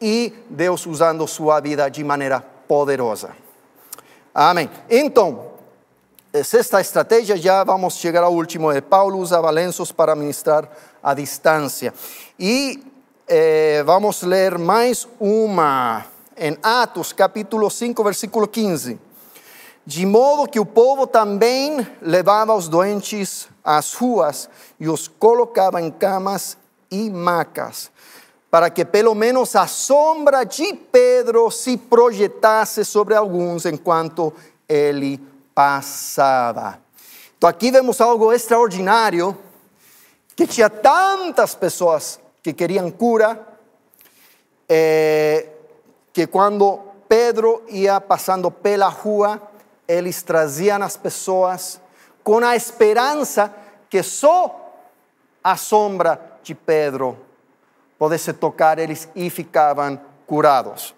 e 0.02 0.34
Deus 0.50 0.86
usando 0.86 1.26
sua 1.26 1.62
vida 1.62 1.90
de 1.90 2.04
maneira 2.04 2.44
poderosa. 2.68 3.30
Amém. 4.34 4.70
Então, 4.90 5.49
Sexta 6.44 6.80
estratégia, 6.80 7.36
já 7.36 7.64
vamos 7.64 7.96
chegar 7.96 8.24
ao 8.24 8.32
último. 8.32 8.72
É 8.72 8.80
Paulo 8.80 9.18
usava 9.18 9.50
lenços 9.50 9.92
para 9.92 10.16
ministrar 10.16 10.70
à 11.02 11.16
distância. 11.16 11.92
E 12.40 12.84
eh, 13.28 13.82
vamos 13.84 14.22
ler 14.22 14.60
mais 14.60 15.08
uma 15.20 16.06
em 16.38 16.56
Atos, 16.62 17.12
capítulo 17.14 17.68
5, 17.68 18.04
versículo 18.04 18.48
15. 18.48 19.00
De 19.84 20.06
modo 20.06 20.48
que 20.48 20.60
o 20.60 20.66
povo 20.68 21.08
também 21.08 21.86
levava 22.00 22.54
os 22.54 22.68
doentes 22.68 23.48
às 23.64 23.96
ruas 23.96 24.48
e 24.80 24.88
os 24.88 25.08
colocava 25.08 25.82
em 25.82 25.90
camas 25.90 26.56
e 26.92 27.10
macas, 27.10 27.90
para 28.52 28.70
que 28.70 28.86
pelo 28.86 29.16
menos 29.16 29.56
a 29.56 29.66
sombra 29.66 30.44
de 30.44 30.76
Pedro 30.92 31.50
se 31.50 31.76
projetasse 31.76 32.86
sobre 32.86 33.16
alguns 33.16 33.66
enquanto 33.66 34.32
ele 34.68 35.20
passava. 35.60 36.80
Então 37.38 37.50
aqui 37.50 37.70
vemos 37.70 38.00
algo 38.00 38.32
extraordinário, 38.32 39.38
que 40.34 40.48
tinha 40.48 40.70
tantas 40.70 41.54
pessoas 41.54 42.18
que 42.42 42.54
queriam 42.54 42.90
cura, 42.90 43.46
é, 44.70 45.50
que 46.14 46.26
quando 46.28 46.80
Pedro 47.10 47.62
ia 47.68 48.00
passando 48.00 48.50
pela 48.50 48.88
rua, 48.88 49.42
eles 49.86 50.24
traziam 50.24 50.82
as 50.82 50.96
pessoas 50.96 51.82
com 52.24 52.38
a 52.38 52.56
esperança 52.56 53.54
que 53.90 54.02
só 54.02 54.82
a 55.44 55.58
sombra 55.58 56.38
de 56.42 56.56
Pedro 56.56 57.18
pudesse 57.98 58.32
tocar 58.32 58.80
eles 58.80 59.10
e 59.14 59.30
ficavam 59.30 60.00
curados. 60.26 60.96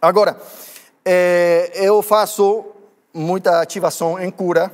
Agora, 0.00 0.40
é, 1.04 1.72
eu 1.74 2.00
faço 2.00 2.79
muita 3.12 3.60
ativação 3.60 4.18
em 4.18 4.30
cura. 4.30 4.70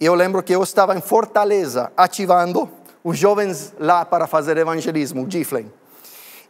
Eu 0.00 0.14
lembro 0.14 0.42
que 0.42 0.54
eu 0.54 0.62
estava 0.62 0.96
em 0.96 1.00
Fortaleza, 1.00 1.90
ativando 1.96 2.68
os 3.02 3.18
jovens 3.18 3.72
lá 3.78 4.04
para 4.04 4.26
fazer 4.26 4.56
evangelismo, 4.56 5.24
o 5.24 5.30
Giflen. 5.30 5.72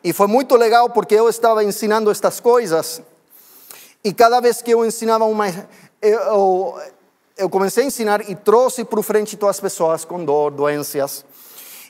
E 0.03 0.13
foi 0.13 0.27
muito 0.27 0.55
legal 0.57 0.91
porque 0.91 1.15
eu 1.15 1.29
estava 1.29 1.65
ensinando 1.65 2.11
estas 2.11 2.41
coisas 2.41 3.03
e 4.05 4.13
cada 4.13 4.41
vez 4.41 4.63
que 4.63 4.71
eu 4.71 4.85
ensinava 4.85 5.25
uma. 5.25 5.47
Eu, 6.01 6.79
eu 7.37 7.51
comecei 7.51 7.85
a 7.85 7.87
ensinar 7.87 8.29
e 8.31 8.35
trouxe 8.35 8.85
para 8.85 9.03
frente 9.03 9.37
todas 9.37 9.57
as 9.57 9.61
pessoas 9.61 10.05
com 10.05 10.25
dor, 10.25 10.53
doenças. 10.53 11.25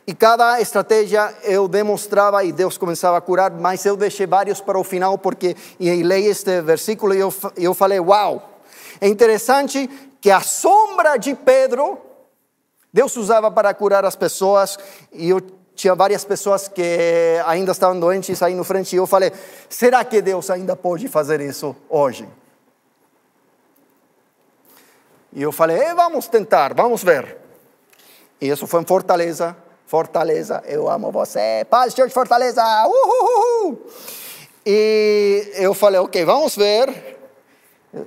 E 0.07 0.15
cada 0.15 0.59
estratégia 0.59 1.35
eu 1.43 1.69
demonstrava 1.69 2.43
e 2.43 2.51
Deus 2.51 2.79
começava 2.79 3.19
a 3.19 3.21
curar, 3.21 3.51
mas 3.51 3.85
eu 3.85 3.95
deixei 3.95 4.27
vários 4.27 4.59
para 4.59 4.79
o 4.79 4.85
final 4.85 5.19
porque 5.19 5.55
e 5.79 6.03
leio 6.03 6.31
este 6.31 6.63
versículo 6.63 7.15
e 7.15 7.19
eu, 7.19 7.33
eu 7.57 7.75
falei: 7.75 8.01
Uau! 8.01 8.58
É 9.01 9.09
interessante 9.09 9.89
que 10.21 10.31
a 10.31 10.41
sombra 10.41 11.17
de 11.17 11.35
Pedro, 11.35 11.99
Deus 12.93 13.17
usava 13.17 13.51
para 13.51 13.73
curar 13.75 14.05
as 14.05 14.17
pessoas 14.17 14.79
e 15.13 15.31
eu 15.31 15.41
tinha 15.75 15.95
várias 15.95 16.25
pessoas 16.25 16.67
que 16.67 17.41
ainda 17.47 17.71
estavam 17.71 18.01
doentes 18.01 18.43
aí 18.43 18.55
no 18.55 18.65
frente 18.65 18.95
e 18.95 18.97
eu 18.97 19.07
falei: 19.07 19.33
será 19.69 20.05
que 20.05 20.21
Deus 20.21 20.51
ainda 20.51 20.75
pode 20.75 21.07
fazer 21.07 21.41
isso 21.41 21.75
hoje? 21.89 22.29
E 25.33 25.43
eu 25.43 25.53
falei: 25.53 25.79
eh, 25.79 25.95
vamos 25.95 26.27
tentar, 26.27 26.75
vamos 26.75 27.05
ver. 27.05 27.37
E 28.41 28.49
isso 28.49 28.67
foi 28.67 28.83
em 28.83 28.87
Fortaleza. 28.87 29.57
Fortaleza, 29.87 30.63
eu 30.67 30.91
amo 30.91 31.11
você. 31.11 31.65
Paz, 31.71 31.95
Church 31.95 32.13
Fortaleza. 32.13 32.63
Uhul. 32.87 33.87
E 34.67 35.53
eu 35.55 35.73
falei: 35.75 36.01
ok, 36.01 36.25
vamos 36.25 36.57
ver. 36.57 37.18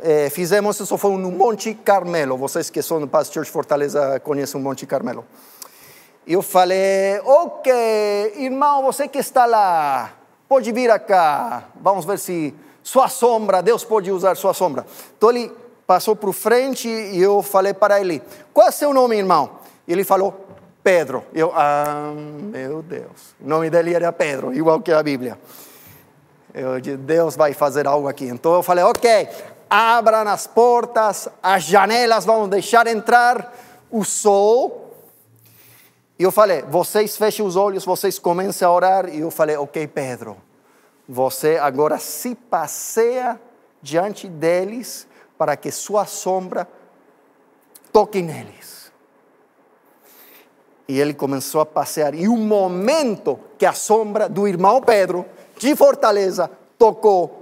É, 0.03 0.29
fizemos 0.29 0.79
isso, 0.79 0.97
foi 0.97 1.11
no 1.17 1.31
Monte 1.31 1.73
Carmelo. 1.73 2.37
Vocês 2.37 2.69
que 2.69 2.81
são 2.81 2.99
do 2.99 3.07
Paz 3.07 3.31
Church 3.31 3.49
Fortaleza 3.49 4.19
conhecem 4.19 4.59
o 4.59 4.63
Monte 4.63 4.85
Carmelo. 4.85 5.25
Eu 6.25 6.41
falei, 6.41 7.19
ok, 7.25 7.71
irmão, 8.37 8.83
você 8.83 9.07
que 9.07 9.17
está 9.17 9.45
lá, 9.45 10.13
pode 10.47 10.71
vir 10.71 10.97
cá, 10.99 11.65
vamos 11.81 12.05
ver 12.05 12.19
se 12.19 12.53
sua 12.83 13.07
sombra, 13.07 13.61
Deus 13.61 13.83
pode 13.83 14.11
usar 14.11 14.35
sua 14.35 14.53
sombra. 14.53 14.85
Então 15.17 15.29
ele 15.29 15.51
passou 15.85 16.15
para 16.15 16.31
frente 16.31 16.87
e 16.87 17.21
eu 17.21 17.41
falei 17.41 17.73
para 17.73 17.99
ele, 17.99 18.21
qual 18.53 18.67
é 18.67 18.71
seu 18.71 18.93
nome, 18.93 19.17
irmão? 19.17 19.49
Ele 19.87 20.03
falou, 20.03 20.45
Pedro. 20.83 21.23
Eu, 21.33 21.51
ah, 21.55 22.13
meu 22.15 22.81
Deus, 22.81 23.35
o 23.39 23.47
nome 23.47 23.69
dele 23.69 23.93
era 23.93 24.11
Pedro, 24.11 24.53
igual 24.53 24.79
que 24.81 24.91
a 24.91 25.01
Bíblia. 25.01 25.37
Eu 26.53 26.81
Deus 26.97 27.35
vai 27.35 27.53
fazer 27.53 27.87
algo 27.87 28.07
aqui. 28.07 28.25
Então 28.25 28.53
eu 28.53 28.63
falei, 28.63 28.83
ok, 28.83 29.27
abram 29.71 30.27
as 30.27 30.45
portas, 30.45 31.29
as 31.41 31.63
janelas, 31.63 32.25
vamos 32.25 32.49
deixar 32.49 32.85
entrar 32.85 33.53
o 33.89 34.03
sol 34.03 34.81
e 36.21 36.23
eu 36.23 36.31
falei, 36.31 36.61
vocês 36.61 37.17
fechem 37.17 37.43
os 37.43 37.55
olhos, 37.55 37.83
vocês 37.83 38.19
comecem 38.19 38.63
a 38.63 38.71
orar. 38.71 39.09
E 39.09 39.21
eu 39.21 39.31
falei, 39.31 39.57
ok, 39.57 39.87
Pedro, 39.87 40.37
você 41.09 41.57
agora 41.57 41.97
se 41.97 42.35
passeia 42.35 43.41
diante 43.81 44.27
deles 44.27 45.07
para 45.35 45.57
que 45.57 45.71
sua 45.71 46.05
sombra 46.05 46.67
toque 47.91 48.21
neles. 48.21 48.91
E 50.87 50.99
ele 50.99 51.15
começou 51.15 51.59
a 51.59 51.65
passear. 51.65 52.13
E 52.13 52.27
o 52.27 52.37
momento 52.37 53.39
que 53.57 53.65
a 53.65 53.73
sombra 53.73 54.29
do 54.29 54.47
irmão 54.47 54.79
Pedro, 54.79 55.25
de 55.57 55.75
Fortaleza, 55.75 56.51
tocou 56.77 57.40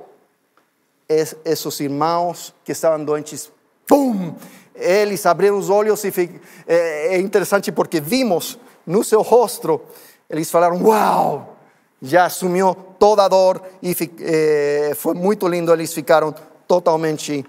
esses 1.09 1.79
irmãos 1.79 2.53
que 2.63 2.71
estavam 2.71 3.03
doentes, 3.03 3.51
pum! 3.87 4.35
Eles 4.75 5.25
abriram 5.25 5.57
os 5.57 5.69
olhos 5.69 6.03
e 6.05 6.41
é, 6.65 7.15
é 7.15 7.19
interessante 7.19 7.71
porque 7.71 7.99
vimos 7.99 8.57
no 8.85 9.03
seu 9.03 9.21
rosto, 9.21 9.81
eles 10.29 10.49
falaram: 10.49 10.81
Uau! 10.83 11.57
Já 12.01 12.25
assumiu 12.25 12.73
toda 12.97 13.25
a 13.25 13.27
dor 13.27 13.61
e 13.83 13.93
eh, 14.21 14.93
foi 14.95 15.13
muito 15.13 15.45
lindo. 15.49 15.73
Eles 15.73 15.93
ficaram 15.93 16.33
totalmente 16.65 17.45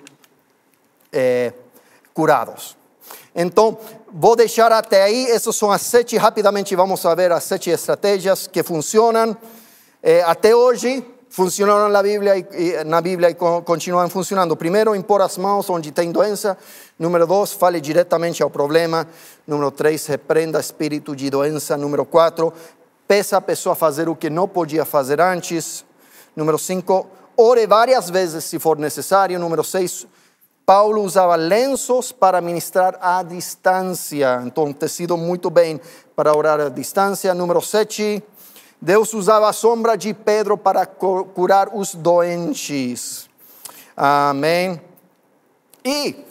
eh, 1.13 1.53
curados. 2.13 2.77
Então, 3.33 3.79
vou 4.13 4.35
deixar 4.35 4.73
até 4.73 5.05
aí. 5.05 5.31
Essas 5.31 5.55
são 5.55 5.71
as 5.71 5.83
sete. 5.83 6.17
Rapidamente 6.17 6.75
vamos 6.75 7.01
ver 7.17 7.31
as 7.31 7.45
sete 7.45 7.71
estratégias 7.71 8.49
que 8.49 8.65
funcionam 8.65 9.37
eh, 10.03 10.23
até 10.23 10.55
hoje 10.55 11.05
funcionaram 11.31 11.89
na 11.89 12.03
Bíblia 12.03 12.37
e, 12.37 12.85
na 12.85 13.01
Bíblia 13.01 13.31
e 13.31 13.35
continuam 13.35 14.11
funcionando. 14.11 14.57
Primeiro, 14.57 14.95
impor 14.95 15.23
as 15.23 15.39
mãos 15.39 15.71
onde 15.71 15.93
tem 15.93 16.11
doença. 16.11 16.59
Número 16.99 17.27
dois, 17.27 17.53
fale 17.53 17.81
diretamente 17.81 18.43
ao 18.43 18.51
problema. 18.51 19.07
Número 19.47 19.71
três, 19.71 20.05
repreenda 20.07 20.59
espírito 20.59 21.15
de 21.15 21.31
doença. 21.31 21.77
Número 21.77 22.05
quatro, 22.05 22.53
peça 23.07 23.37
a 23.37 23.41
pessoa 23.41 23.73
a 23.75 23.77
fazer 23.77 24.09
o 24.09 24.17
que 24.17 24.29
não 24.29 24.49
podia 24.49 24.85
fazer 24.85 25.21
antes. 25.21 25.85
Número 26.35 26.59
cinco, 26.59 27.07
ore 27.37 27.67
várias 27.67 28.11
vezes 28.11 28.45
se 28.45 28.59
for 28.59 28.77
necessário. 28.77 29.39
Número 29.39 29.63
seis, 29.63 30.07
Paulo 30.67 31.03
usava 31.03 31.37
lenços 31.37 32.13
para 32.13 32.41
ministrar 32.41 32.99
à 33.01 33.23
distância. 33.23 34.43
Então, 34.45 34.73
tecido 34.73 35.17
muito 35.17 35.49
bem 35.49 35.81
para 36.15 36.37
orar 36.37 36.61
à 36.61 36.69
distância. 36.69 37.33
Número 37.35 37.61
sete, 37.61 38.23
Deus 38.83 39.13
usava 39.13 39.47
a 39.47 39.53
sombra 39.53 39.95
de 39.95 40.15
Pedro 40.15 40.57
para 40.57 40.87
curar 40.87 41.69
os 41.75 41.95
doentes. 41.95 43.29
Amém. 43.95 44.81
E 45.85 46.25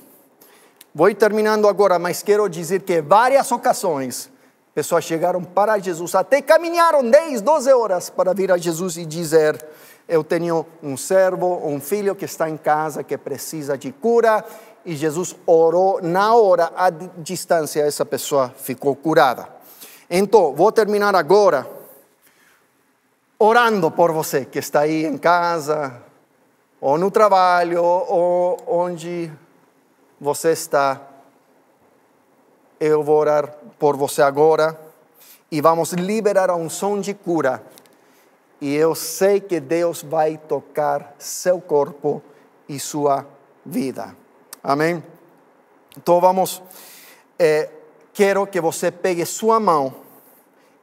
vou 0.94 1.14
terminando 1.14 1.68
agora, 1.68 2.00
mas 2.00 2.24
quero 2.24 2.50
dizer 2.50 2.82
que 2.82 3.04
várias 3.04 3.52
ocasiões 3.52 4.32
pessoas 4.74 5.04
chegaram 5.04 5.44
para 5.44 5.78
Jesus, 5.78 6.16
até 6.16 6.42
caminharam 6.42 7.08
10, 7.08 7.42
12 7.42 7.72
horas 7.72 8.10
para 8.10 8.34
vir 8.34 8.52
a 8.52 8.58
Jesus 8.58 8.98
e 8.98 9.06
dizer: 9.06 9.64
Eu 10.08 10.24
tenho 10.24 10.66
um 10.82 10.98
servo, 10.98 11.62
um 11.64 11.80
filho 11.80 12.16
que 12.16 12.26
está 12.26 12.50
em 12.50 12.58
casa 12.58 13.04
que 13.04 13.16
precisa 13.16 13.78
de 13.78 13.92
cura. 13.92 14.44
E 14.84 14.96
Jesus 14.96 15.36
orou 15.46 16.02
na 16.02 16.34
hora, 16.34 16.72
à 16.76 16.90
distância, 16.90 17.82
essa 17.82 18.06
pessoa 18.06 18.52
ficou 18.58 18.96
curada. 18.96 19.48
Então, 20.10 20.56
vou 20.56 20.72
terminar 20.72 21.14
agora 21.14 21.79
orando 23.42 23.90
por 23.90 24.12
você 24.12 24.44
que 24.44 24.60
está 24.60 24.82
aí 24.82 25.06
em 25.06 25.18
casa, 25.18 26.04
ou 26.82 26.98
no 26.98 27.10
trabalho, 27.10 27.82
ou 27.82 28.62
onde 28.68 29.32
você 30.20 30.52
está. 30.52 31.02
Eu 32.78 33.02
vou 33.02 33.18
orar 33.18 33.50
por 33.80 33.96
você 33.96 34.22
agora 34.22 34.78
e 35.50 35.62
vamos 35.62 35.94
liberar 35.94 36.54
um 36.54 36.70
som 36.70 37.00
de 37.00 37.14
cura. 37.14 37.64
E 38.60 38.76
eu 38.76 38.94
sei 38.94 39.40
que 39.40 39.62
Deus 39.62 40.04
vai 40.04 40.38
tocar 40.38 41.16
seu 41.18 41.62
corpo 41.62 42.22
e 42.68 42.78
sua 42.78 43.26
vida. 43.66 44.16
Amém? 44.62 45.02
Então 45.98 46.20
vamos. 46.20 46.62
Eh, 47.38 47.70
quero 48.14 48.46
que 48.46 48.60
você 48.60 48.92
pegue 48.92 49.26
sua 49.26 49.62
mão 49.62 49.94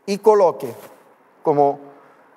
e 0.06 0.16
coloque 0.16 0.74
como 1.42 1.86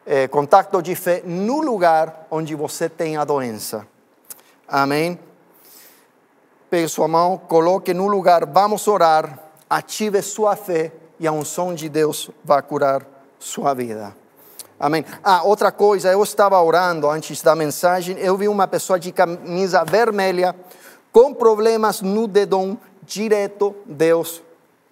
é, 0.05 0.27
contato 0.27 0.81
de 0.81 0.95
fé 0.95 1.21
no 1.25 1.61
lugar 1.61 2.27
onde 2.31 2.55
você 2.55 2.89
tem 2.89 3.17
a 3.17 3.23
doença. 3.23 3.85
Amém? 4.67 5.19
Pegue 6.69 6.87
sua 6.87 7.07
mão, 7.07 7.37
coloque 7.37 7.93
no 7.93 8.07
lugar, 8.07 8.45
vamos 8.45 8.87
orar, 8.87 9.39
ative 9.69 10.21
sua 10.21 10.55
fé 10.55 10.91
e 11.19 11.27
a 11.27 11.31
unção 11.31 11.73
de 11.73 11.89
Deus 11.89 12.29
vai 12.43 12.61
curar 12.61 13.05
sua 13.39 13.73
vida. 13.73 14.15
Amém. 14.79 15.03
Ah, 15.23 15.43
outra 15.43 15.71
coisa, 15.71 16.09
eu 16.09 16.23
estava 16.23 16.61
orando 16.61 17.09
antes 17.09 17.41
da 17.41 17.55
mensagem, 17.55 18.17
eu 18.19 18.37
vi 18.37 18.47
uma 18.47 18.67
pessoa 18.67 18.99
de 18.99 19.11
camisa 19.11 19.83
vermelha 19.83 20.55
com 21.11 21.33
problemas 21.33 22.01
no 22.01 22.27
dedão 22.27 22.77
direto, 23.01 23.75
Deus 23.85 24.43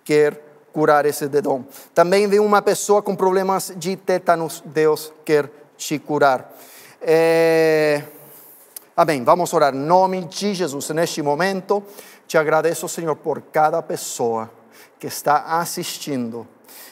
quer 0.04 0.47
curar 0.78 1.07
esse 1.07 1.28
dedão. 1.28 1.65
Também 1.91 2.28
vem 2.28 2.39
uma 2.39 2.61
pessoa 2.61 3.01
com 3.01 3.15
problemas 3.15 3.73
de 3.78 3.95
tétanos, 3.95 4.61
Deus 4.63 5.11
quer 5.25 5.49
te 5.75 5.97
curar. 5.97 6.53
É... 7.01 8.03
Amém. 8.95 9.23
Vamos 9.23 9.51
orar. 9.53 9.73
Em 9.73 9.80
nome 9.80 10.25
de 10.25 10.53
Jesus, 10.53 10.88
neste 10.91 11.23
momento, 11.23 11.84
te 12.28 12.38
agradeço, 12.38 12.88
Senhor, 12.88 13.15
por 13.15 13.41
cada 13.41 13.82
pessoa 13.82 14.51
que 14.99 15.07
está 15.07 15.59
assistindo. 15.59 16.47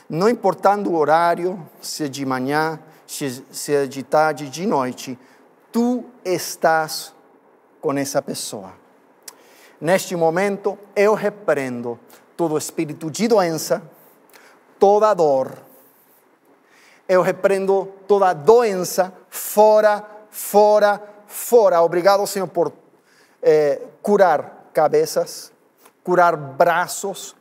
Não 0.09 0.27
importando 0.27 0.91
o 0.91 0.97
horário, 0.97 1.63
se 1.79 2.05
é 2.05 2.07
de 2.07 2.25
manhã, 2.25 2.79
se 3.05 3.71
é 3.71 3.85
de 3.85 4.01
tarde, 4.01 4.49
de 4.49 4.65
noite, 4.65 5.15
tu 5.71 6.05
estás 6.23 7.13
com 7.79 7.93
essa 7.93 8.19
pessoa. 8.19 8.73
Neste 9.79 10.15
momento, 10.15 10.75
eu 10.95 11.13
repreendo 11.13 11.99
todo 12.35 12.57
espírito 12.57 13.09
de 13.09 13.27
doença, 13.27 13.81
toda 14.79 15.13
dor. 15.13 15.53
Eu 17.07 17.21
repreendo 17.21 17.87
toda 18.07 18.33
doença 18.33 19.13
fora, 19.29 20.03
fora, 20.29 21.01
fora. 21.27 21.81
Obrigado, 21.81 22.25
Senhor, 22.25 22.47
por 22.47 22.73
eh, 23.41 23.81
curar 24.01 24.69
cabeças, 24.73 25.51
curar 26.03 26.35
braços, 26.35 27.35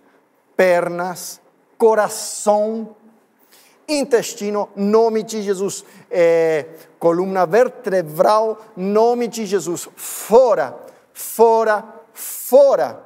pernas, 0.57 1.41
coração, 1.77 2.95
intestino, 3.89 4.69
nome 4.75 5.23
de 5.23 5.43
Jesus, 5.43 5.85
é, 6.11 6.67
coluna 6.99 7.45
vertebral, 7.45 8.59
nome 8.77 9.29
de 9.29 9.45
Jesus, 9.45 9.89
fora, 9.95 10.77
fora, 11.13 11.85
fora. 12.13 13.04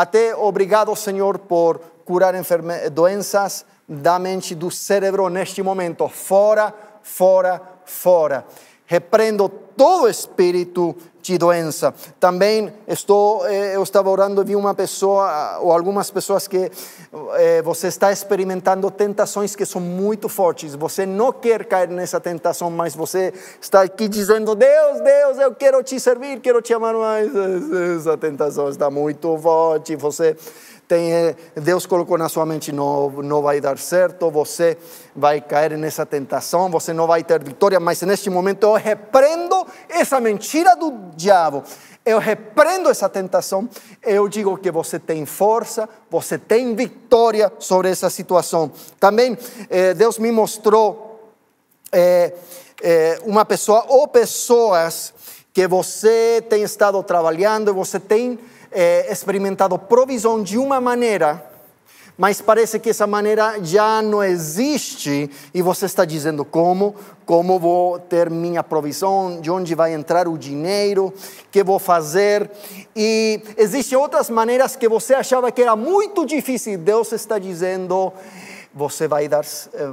Até 0.00 0.32
obrigado, 0.32 0.94
Senhor, 0.94 1.40
por 1.40 1.80
curar 2.04 2.32
doenças 2.92 3.66
da 3.88 4.16
mente, 4.16 4.54
do 4.54 4.70
cérebro 4.70 5.28
neste 5.28 5.60
momento, 5.60 6.08
fora, 6.08 6.72
fora, 7.02 7.60
fora. 7.84 8.46
Repreendo 8.86 9.48
todo 9.48 10.08
espírito 10.08 10.94
de 11.32 11.38
doença. 11.38 11.94
Também 12.18 12.72
estou, 12.86 13.46
eh, 13.46 13.76
eu 13.76 13.82
estava 13.82 14.08
orando, 14.08 14.42
vi 14.44 14.56
uma 14.56 14.74
pessoa, 14.74 15.58
ou 15.60 15.70
algumas 15.70 16.10
pessoas 16.10 16.48
que 16.48 16.70
eh, 17.36 17.62
você 17.62 17.88
está 17.88 18.10
experimentando 18.10 18.90
tentações 18.90 19.54
que 19.54 19.66
são 19.66 19.80
muito 19.80 20.28
fortes. 20.28 20.74
Você 20.74 21.04
não 21.04 21.32
quer 21.32 21.66
cair 21.66 21.88
nessa 21.88 22.18
tentação, 22.18 22.70
mas 22.70 22.94
você 22.94 23.32
está 23.60 23.82
aqui 23.82 24.08
dizendo: 24.08 24.54
Deus, 24.54 25.00
Deus, 25.00 25.38
eu 25.38 25.54
quero 25.54 25.82
te 25.82 26.00
servir, 26.00 26.40
quero 26.40 26.62
te 26.62 26.72
amar 26.72 26.94
mais. 26.94 27.30
Essa 27.98 28.16
tentação 28.16 28.68
está 28.68 28.90
muito 28.90 29.36
forte. 29.38 29.96
Você 29.96 30.36
tem, 30.88 31.12
eh, 31.12 31.36
Deus 31.54 31.84
colocou 31.84 32.16
na 32.16 32.30
sua 32.30 32.46
mente, 32.46 32.72
não, 32.72 33.10
não 33.10 33.42
vai 33.42 33.60
dar 33.60 33.78
certo, 33.78 34.30
você 34.30 34.78
vai 35.14 35.38
cair 35.38 35.76
nessa 35.76 36.06
tentação, 36.06 36.70
você 36.70 36.94
não 36.94 37.06
vai 37.06 37.22
ter 37.22 37.44
vitória, 37.44 37.78
mas 37.78 38.00
neste 38.02 38.30
momento 38.30 38.64
eu 38.64 38.72
repreendo 38.72 39.66
essa 39.86 40.18
mentira 40.18 40.74
do 40.74 40.90
diabo, 41.14 41.62
eu 42.06 42.18
repreendo 42.18 42.88
essa 42.88 43.06
tentação, 43.06 43.68
eu 44.02 44.26
digo 44.28 44.56
que 44.56 44.70
você 44.70 44.98
tem 44.98 45.26
força, 45.26 45.86
você 46.10 46.38
tem 46.38 46.74
vitória 46.74 47.52
sobre 47.58 47.90
essa 47.90 48.08
situação. 48.08 48.72
Também 48.98 49.36
eh, 49.68 49.92
Deus 49.92 50.18
me 50.18 50.32
mostrou 50.32 51.34
eh, 51.92 52.32
eh, 52.82 53.18
uma 53.24 53.44
pessoa 53.44 53.84
ou 53.88 54.08
pessoas 54.08 55.12
que 55.52 55.66
você 55.66 56.42
tem 56.48 56.62
estado 56.62 57.02
trabalhando, 57.02 57.74
você 57.74 58.00
tem 58.00 58.38
é, 58.70 59.10
experimentado 59.12 59.78
provisão 59.78 60.42
de 60.42 60.58
uma 60.58 60.80
maneira, 60.80 61.44
mas 62.18 62.40
parece 62.40 62.80
que 62.80 62.90
essa 62.90 63.06
maneira 63.06 63.62
já 63.62 64.02
não 64.02 64.24
existe 64.24 65.30
e 65.54 65.62
você 65.62 65.86
está 65.86 66.04
dizendo 66.04 66.44
como, 66.44 66.96
como 67.24 67.60
vou 67.60 68.00
ter 68.00 68.28
minha 68.28 68.64
provisão, 68.64 69.40
de 69.40 69.48
onde 69.48 69.72
vai 69.76 69.94
entrar 69.94 70.26
o 70.26 70.36
dinheiro, 70.36 71.14
que 71.52 71.62
vou 71.62 71.78
fazer. 71.78 72.50
E 72.96 73.40
existem 73.56 73.96
outras 73.96 74.28
maneiras 74.30 74.74
que 74.74 74.88
você 74.88 75.14
achava 75.14 75.52
que 75.52 75.62
era 75.62 75.76
muito 75.76 76.26
difícil. 76.26 76.76
Deus 76.76 77.12
está 77.12 77.38
dizendo, 77.38 78.12
você 78.72 79.08
vai 79.08 79.28
dar, 79.28 79.44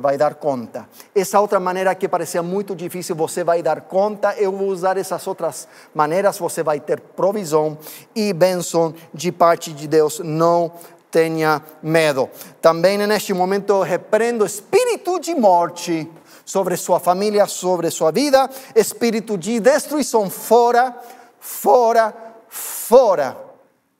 vai 0.01 0.17
dar 0.17 0.35
conta. 0.35 0.87
Essa 1.13 1.39
outra 1.39 1.59
maneira 1.59 1.93
que 1.95 2.07
parecia 2.07 2.43
muito 2.43 2.75
difícil, 2.75 3.15
você 3.15 3.43
vai 3.43 3.61
dar 3.61 3.81
conta. 3.81 4.33
Eu 4.35 4.51
vou 4.51 4.67
usar 4.67 4.97
essas 4.97 5.25
outras 5.27 5.67
maneiras, 5.93 6.37
você 6.37 6.61
vai 6.61 6.79
ter 6.79 6.99
provisão 6.99 7.77
e 8.15 8.33
bênção 8.33 8.93
de 9.13 9.31
parte 9.31 9.73
de 9.73 9.87
Deus. 9.87 10.19
Não 10.19 10.71
tenha 11.09 11.61
medo. 11.81 12.29
Também 12.61 12.97
neste 12.97 13.33
momento 13.33 13.71
eu 13.71 13.81
repreendo 13.81 14.45
espírito 14.45 15.19
de 15.19 15.33
morte 15.33 16.09
sobre 16.43 16.75
sua 16.77 16.99
família, 16.99 17.47
sobre 17.47 17.89
sua 17.89 18.11
vida, 18.11 18.49
espírito 18.75 19.37
de 19.37 19.59
destruição 19.59 20.29
fora, 20.29 20.95
fora, 21.39 22.13
fora. 22.49 23.37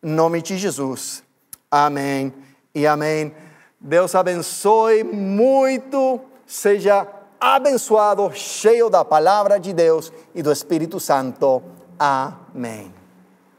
Em 0.03 0.09
nome 0.09 0.41
de 0.41 0.57
Jesus. 0.57 1.23
Amém 1.71 2.33
e 2.73 2.85
amém. 2.85 3.33
Deus 3.87 4.15
abençoe 4.15 5.03
muito, 5.03 6.19
seja 6.43 7.07
abençoado, 7.39 8.31
cheio 8.33 8.89
da 8.89 9.05
palavra 9.05 9.59
de 9.59 9.73
Deus 9.73 10.11
e 10.33 10.41
do 10.41 10.51
Espírito 10.51 10.99
Santo. 10.99 11.61
Amém. 11.99 12.94